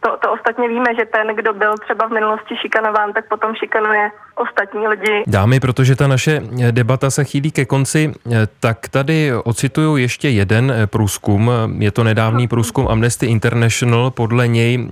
To, 0.00 0.16
to 0.16 0.32
ostatně 0.32 0.68
víme, 0.68 0.94
že 0.98 1.04
ten, 1.04 1.36
kdo 1.36 1.52
byl 1.52 1.74
třeba 1.84 2.06
v 2.06 2.10
minulosti 2.10 2.56
šikanován, 2.56 3.12
tak 3.12 3.28
potom 3.28 3.54
šikanuje 3.54 4.10
ostatní 4.34 4.88
lidi. 4.88 5.22
Dámy, 5.26 5.60
protože 5.60 5.96
ta 5.96 6.06
naše 6.06 6.42
debata 6.70 7.10
se 7.10 7.24
chýlí 7.24 7.50
ke 7.50 7.64
konci, 7.64 8.12
tak 8.60 8.88
tady 8.88 9.32
ocituju 9.44 9.96
ještě 9.96 10.28
jeden 10.28 10.72
průzkum. 10.86 11.50
Je 11.78 11.90
to 11.90 12.04
nedávný 12.04 12.48
průzkum 12.48 12.88
Amnesty 12.88 13.26
International. 13.26 14.10
Podle 14.10 14.48
něj 14.48 14.88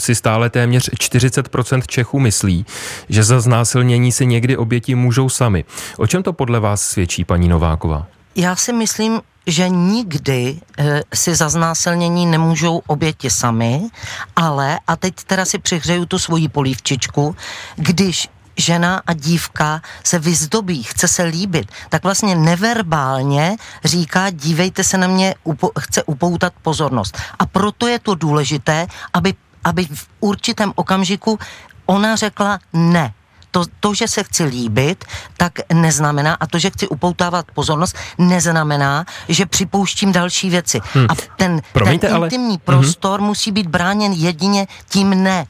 si 0.00 0.14
stále 0.14 0.50
téměř 0.50 0.90
40% 0.90 1.82
Čechů 1.86 2.18
myslí, 2.18 2.66
že 3.08 3.22
za 3.22 3.40
znásilnění 3.40 4.12
si 4.12 4.26
někdy 4.26 4.56
oběti 4.56 4.94
můžou 4.94 5.28
sami. 5.28 5.64
O 5.98 6.06
čem 6.06 6.22
to 6.22 6.32
podle 6.32 6.60
vás 6.60 6.82
svědčí, 6.82 7.24
paní 7.24 7.48
Nováková? 7.48 8.06
Já 8.36 8.56
si 8.56 8.72
myslím, 8.72 9.20
že 9.46 9.68
nikdy 9.68 10.60
e, 10.78 11.02
si 11.14 11.34
za 11.34 11.48
znásilnění 11.48 12.26
nemůžou 12.26 12.82
oběti 12.86 13.30
sami, 13.30 13.82
ale, 14.36 14.78
a 14.86 14.96
teď 14.96 15.14
teda 15.14 15.44
si 15.44 15.58
přihřeju 15.58 16.06
tu 16.06 16.18
svoji 16.18 16.48
polívčičku, 16.48 17.36
když 17.76 18.28
žena 18.56 19.02
a 19.06 19.12
dívka 19.12 19.82
se 20.04 20.18
vyzdobí, 20.18 20.82
chce 20.82 21.08
se 21.08 21.22
líbit, 21.22 21.72
tak 21.88 22.02
vlastně 22.02 22.34
neverbálně 22.34 23.56
říká, 23.84 24.30
dívejte 24.30 24.84
se 24.84 24.98
na 24.98 25.06
mě, 25.06 25.34
upo- 25.46 25.72
chce 25.78 26.02
upoutat 26.02 26.52
pozornost. 26.62 27.18
A 27.38 27.46
proto 27.46 27.86
je 27.88 27.98
to 27.98 28.14
důležité, 28.14 28.86
aby, 29.12 29.34
aby 29.64 29.84
v 29.94 30.08
určitém 30.20 30.72
okamžiku 30.76 31.38
ona 31.86 32.16
řekla 32.16 32.58
ne, 32.72 33.14
to, 33.50 33.64
to, 33.80 33.94
že 33.94 34.08
se 34.08 34.22
chci 34.22 34.44
líbit, 34.44 35.04
tak 35.36 35.52
neznamená, 35.72 36.34
a 36.34 36.46
to, 36.46 36.58
že 36.58 36.70
chci 36.70 36.88
upoutávat 36.88 37.46
pozornost, 37.54 37.96
neznamená, 38.18 39.04
že 39.28 39.46
připouštím 39.46 40.12
další 40.12 40.50
věci. 40.50 40.80
Hmm. 40.94 41.06
A 41.08 41.14
ten, 41.36 41.62
Promiňte, 41.72 42.08
ten 42.08 42.22
intimní 42.22 42.46
ale... 42.46 42.56
Mhm. 42.56 42.64
prostor 42.64 43.20
mm-hmm. 43.20 43.24
musí 43.24 43.52
být 43.52 43.66
bráněn 43.66 44.12
jedině 44.12 44.66
tím 44.88 45.22
ne. 45.22 45.46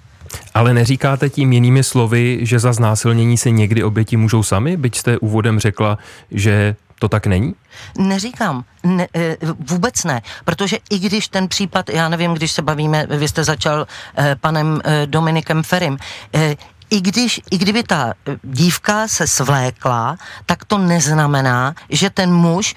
Ale 0.54 0.74
neříkáte 0.74 1.30
tím 1.30 1.52
jinými 1.52 1.84
slovy, 1.84 2.38
že 2.42 2.58
za 2.58 2.72
znásilnění 2.72 3.38
se 3.38 3.50
někdy 3.50 3.84
oběti 3.84 4.16
můžou 4.16 4.42
sami, 4.42 4.76
byť 4.76 4.98
jste 4.98 5.18
úvodem 5.18 5.58
řekla, 5.58 5.98
že 6.30 6.76
to 6.98 7.08
tak 7.08 7.26
není? 7.26 7.54
Neříkám, 7.98 8.64
ne, 8.84 9.06
eh, 9.14 9.36
vůbec 9.68 10.04
ne, 10.04 10.22
protože 10.44 10.78
i 10.90 10.98
když 10.98 11.28
ten 11.28 11.48
případ, 11.48 11.88
já 11.90 12.08
nevím, 12.08 12.34
když 12.34 12.52
se 12.52 12.62
bavíme, 12.62 13.06
vy 13.10 13.28
jste 13.28 13.44
začal 13.44 13.86
eh, 14.16 14.36
panem 14.40 14.80
eh, 14.84 15.06
Dominikem 15.06 15.62
Ferim, 15.62 15.98
eh, 16.34 16.56
i, 16.90 17.00
když, 17.00 17.40
i 17.50 17.58
kdyby 17.58 17.82
ta 17.82 18.14
dívka 18.42 19.08
se 19.08 19.26
svlékla, 19.26 20.16
tak 20.46 20.64
to 20.64 20.78
neznamená, 20.78 21.74
že 21.88 22.10
ten 22.10 22.32
muž 22.32 22.74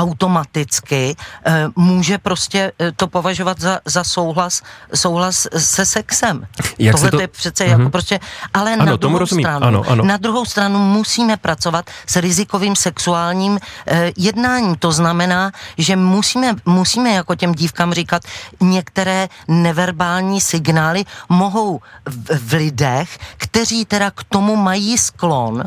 automaticky 0.00 1.16
e, 1.46 1.66
může 1.76 2.18
prostě 2.18 2.72
e, 2.80 2.92
to 2.92 3.06
považovat 3.06 3.60
za, 3.60 3.80
za 3.84 4.04
souhlas, 4.04 4.62
souhlas 4.94 5.46
se 5.56 5.86
sexem. 5.86 6.46
Jak 6.78 6.96
Tohle 6.96 7.10
to... 7.10 7.20
je 7.20 7.28
přece 7.28 7.64
mm-hmm. 7.64 7.70
jako 7.70 7.82
mhm. 7.82 7.90
prostě, 7.90 8.20
ale 8.54 8.72
ano, 8.72 8.84
na 8.84 8.96
druhou 8.96 9.18
rozumím. 9.18 9.44
stranu, 9.44 9.66
ano, 9.66 9.82
ano. 9.88 10.04
na 10.04 10.16
druhou 10.16 10.44
stranu 10.44 10.78
musíme 10.78 11.36
pracovat 11.36 11.90
s 12.06 12.16
rizikovým 12.16 12.76
sexuálním 12.76 13.58
e, 13.86 14.12
jednáním. 14.16 14.76
To 14.76 14.92
znamená, 14.92 15.52
že 15.78 15.96
musíme, 15.96 16.56
musíme 16.66 17.10
jako 17.10 17.34
těm 17.34 17.54
dívkám 17.54 17.92
říkat, 17.92 18.22
některé 18.60 19.28
neverbální 19.48 20.40
signály 20.40 21.04
mohou 21.28 21.80
v, 22.06 22.48
v 22.48 22.52
lidech, 22.52 23.18
kteří 23.36 23.84
teda 23.84 24.10
k 24.10 24.24
tomu 24.24 24.56
mají 24.56 24.98
sklon, 24.98 25.64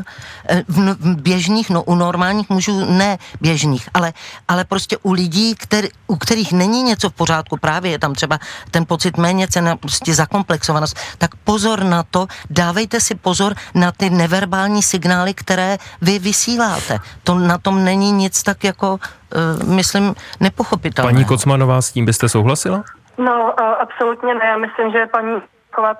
e, 0.48 0.62
v, 0.68 0.76
v 1.00 1.16
běžných, 1.22 1.70
no 1.70 1.82
u 1.82 1.94
normálních 1.94 2.50
mužů 2.50 2.84
ne 2.84 3.18
běžných, 3.40 3.88
ale 3.94 4.12
ale 4.48 4.64
prostě 4.64 4.96
u 5.02 5.12
lidí, 5.12 5.54
který, 5.54 5.88
u 6.06 6.16
kterých 6.16 6.52
není 6.52 6.82
něco 6.82 7.10
v 7.10 7.12
pořádku, 7.12 7.56
právě 7.56 7.90
je 7.90 7.98
tam 7.98 8.14
třeba 8.14 8.38
ten 8.70 8.86
pocit 8.86 9.16
méně 9.16 9.48
cena, 9.48 9.76
prostě 9.76 10.14
zakomplexovanost, 10.14 10.98
tak 11.18 11.30
pozor 11.44 11.84
na 11.84 12.02
to, 12.02 12.26
dávejte 12.50 13.00
si 13.00 13.14
pozor 13.14 13.54
na 13.74 13.92
ty 13.92 14.10
neverbální 14.10 14.82
signály, 14.82 15.34
které 15.34 15.76
vy 16.02 16.18
vysíláte. 16.18 16.98
To 17.24 17.34
na 17.34 17.58
tom 17.58 17.84
není 17.84 18.12
nic 18.12 18.42
tak 18.42 18.64
jako, 18.64 18.92
uh, 18.92 19.68
myslím, 19.68 20.14
nepochopitelné. 20.40 21.12
Paní 21.12 21.24
Kocmanová, 21.24 21.82
s 21.82 21.92
tím 21.92 22.04
byste 22.04 22.28
souhlasila? 22.28 22.84
No, 23.18 23.54
uh, 23.60 23.66
absolutně 23.80 24.34
ne. 24.34 24.44
Já 24.44 24.56
myslím, 24.58 24.92
že 24.92 25.06
paní 25.06 25.42
Ková 25.74 25.96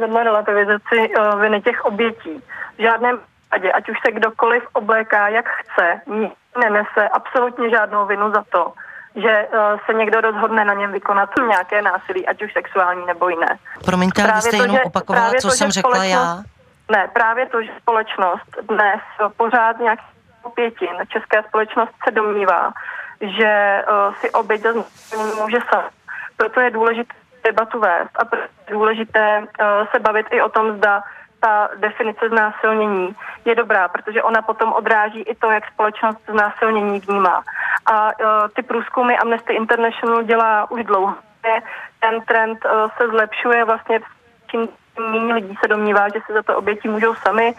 vedle 0.00 0.24
relativizaci 0.24 0.96
uh, 1.18 1.40
viny 1.40 1.62
těch 1.62 1.84
obětí. 1.84 2.40
V 2.78 2.82
žádném 2.82 3.18
případě, 3.50 3.72
ať 3.72 3.88
už 3.88 3.96
se 4.06 4.12
kdokoliv 4.12 4.62
obléká, 4.72 5.28
jak 5.28 5.44
chce, 5.48 6.00
nenese 6.58 7.08
absolutně 7.08 7.70
žádnou 7.70 8.06
vinu 8.06 8.30
za 8.30 8.44
to, 8.52 8.72
že 9.16 9.48
uh, 9.48 9.80
se 9.86 9.94
někdo 9.94 10.20
rozhodne 10.20 10.64
na 10.64 10.74
něm 10.74 10.92
vykonat 10.92 11.30
nějaké 11.48 11.82
násilí, 11.82 12.26
ať 12.26 12.42
už 12.42 12.52
sexuální 12.52 13.06
nebo 13.06 13.28
jiné. 13.28 13.58
Promiňte, 13.84 14.22
ale 14.22 14.42
jste 14.42 14.56
jenom 14.56 14.78
opakovala, 14.84 15.30
co 15.40 15.48
to, 15.48 15.54
jsem 15.54 15.70
řekla 15.70 16.04
já? 16.04 16.36
Ne, 16.90 17.08
právě 17.12 17.46
to, 17.46 17.62
že 17.62 17.70
společnost 17.80 18.56
dnes 18.68 19.00
pořád 19.36 19.78
nějak 19.78 19.98
pětin, 20.54 20.96
česká 21.08 21.42
společnost 21.42 21.90
se 22.04 22.10
domnívá, 22.10 22.72
že 23.20 23.82
uh, 23.88 24.14
si 24.14 24.30
oběť 24.30 24.62
může 25.42 25.58
sám. 25.72 25.84
Proto 26.36 26.60
je 26.60 26.70
důležité 26.70 27.14
debatu 27.44 27.80
vést 27.80 28.10
a 28.14 28.24
proto 28.24 28.44
je 28.68 28.72
důležité 28.72 29.38
uh, 29.38 29.86
se 29.90 29.98
bavit 29.98 30.26
i 30.30 30.42
o 30.42 30.48
tom, 30.48 30.76
zda 30.76 31.02
ta 31.40 31.68
definice 31.76 32.28
znásilnění 32.28 33.16
je 33.44 33.54
dobrá, 33.54 33.88
protože 33.88 34.22
ona 34.22 34.42
potom 34.42 34.72
odráží 34.72 35.20
i 35.20 35.34
to, 35.34 35.50
jak 35.50 35.72
společnost 35.72 36.18
znásilnění 36.28 37.00
vnímá. 37.00 37.42
A 37.86 38.06
uh, 38.06 38.48
ty 38.54 38.62
průzkumy 38.62 39.18
Amnesty 39.18 39.52
International 39.54 40.22
dělá 40.22 40.70
už 40.70 40.84
dlouho. 40.84 41.14
Ten 42.00 42.20
trend 42.20 42.58
uh, 42.64 42.90
se 42.98 43.08
zlepšuje 43.08 43.64
vlastně 43.64 44.00
čím 44.50 44.68
méně 45.10 45.34
lidí 45.34 45.56
se 45.62 45.68
domnívá, 45.68 46.08
že 46.08 46.20
se 46.26 46.32
za 46.32 46.42
to 46.42 46.56
oběti 46.56 46.88
můžou 46.88 47.14
sami, 47.14 47.54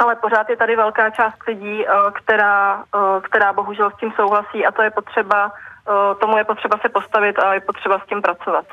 ale 0.00 0.16
pořád 0.16 0.50
je 0.50 0.56
tady 0.56 0.76
velká 0.76 1.10
část 1.10 1.46
lidí, 1.46 1.86
uh, 1.86 2.10
která, 2.10 2.84
uh, 2.94 3.22
která 3.22 3.52
bohužel 3.52 3.90
s 3.90 3.96
tím 3.96 4.12
souhlasí 4.16 4.66
a 4.66 4.72
to 4.72 4.82
je 4.82 4.90
potřeba, 4.90 5.52
tomu 6.20 6.38
je 6.38 6.44
potřeba 6.44 6.78
se 6.78 6.88
postavit 6.88 7.38
a 7.38 7.54
je 7.54 7.60
potřeba 7.60 7.98
s 7.98 8.06
tím 8.06 8.22
pracovat. 8.22 8.64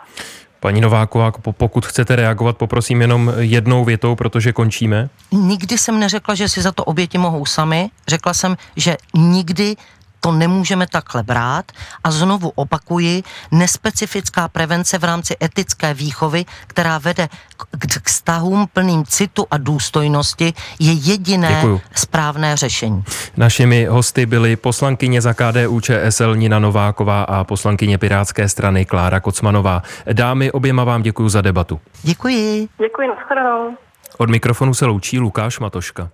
Paní 0.61 0.81
Nováková, 0.81 1.31
pokud 1.51 1.85
chcete 1.85 2.15
reagovat, 2.15 2.57
poprosím 2.57 3.01
jenom 3.01 3.33
jednou 3.37 3.85
větou, 3.85 4.15
protože 4.15 4.53
končíme. 4.53 5.09
Nikdy 5.31 5.77
jsem 5.77 5.99
neřekla, 5.99 6.35
že 6.35 6.49
si 6.49 6.61
za 6.61 6.71
to 6.71 6.83
oběti 6.83 7.17
mohou 7.17 7.45
sami. 7.45 7.89
Řekla 8.07 8.33
jsem, 8.33 8.57
že 8.75 8.97
nikdy 9.13 9.75
to 10.21 10.31
nemůžeme 10.31 10.87
takhle 10.87 11.23
brát 11.23 11.71
a 12.03 12.11
znovu 12.11 12.49
opakuji, 12.55 13.23
nespecifická 13.51 14.47
prevence 14.47 14.97
v 14.97 15.03
rámci 15.03 15.35
etické 15.43 15.93
výchovy, 15.93 16.45
která 16.67 16.97
vede 16.97 17.27
k, 17.57 17.87
k 18.01 18.07
vztahům 18.07 18.67
plným 18.73 19.05
citu 19.05 19.47
a 19.51 19.57
důstojnosti, 19.57 20.53
je 20.79 20.93
jediné 20.93 21.55
Děkuju. 21.55 21.81
správné 21.95 22.55
řešení. 22.55 23.03
Našimi 23.37 23.85
hosty 23.85 24.25
byly 24.25 24.55
poslankyně 24.55 25.21
za 25.21 25.33
KDU 25.33 25.79
ČSL 25.79 26.35
Nina 26.35 26.59
Nováková 26.59 27.23
a 27.23 27.43
poslankyně 27.43 27.97
Pirátské 27.97 28.49
strany 28.49 28.85
Klára 28.85 29.19
Kocmanová. 29.19 29.81
Dámy, 30.13 30.51
oběma 30.51 30.83
vám 30.83 31.01
děkuji 31.01 31.29
za 31.29 31.41
debatu. 31.41 31.79
Děkuji. 32.03 32.67
Děkuji, 32.77 33.07
nashledanou. 33.07 33.77
Od 34.17 34.29
mikrofonu 34.29 34.73
se 34.73 34.85
loučí 34.85 35.19
Lukáš 35.19 35.59
Matoška. 35.59 36.09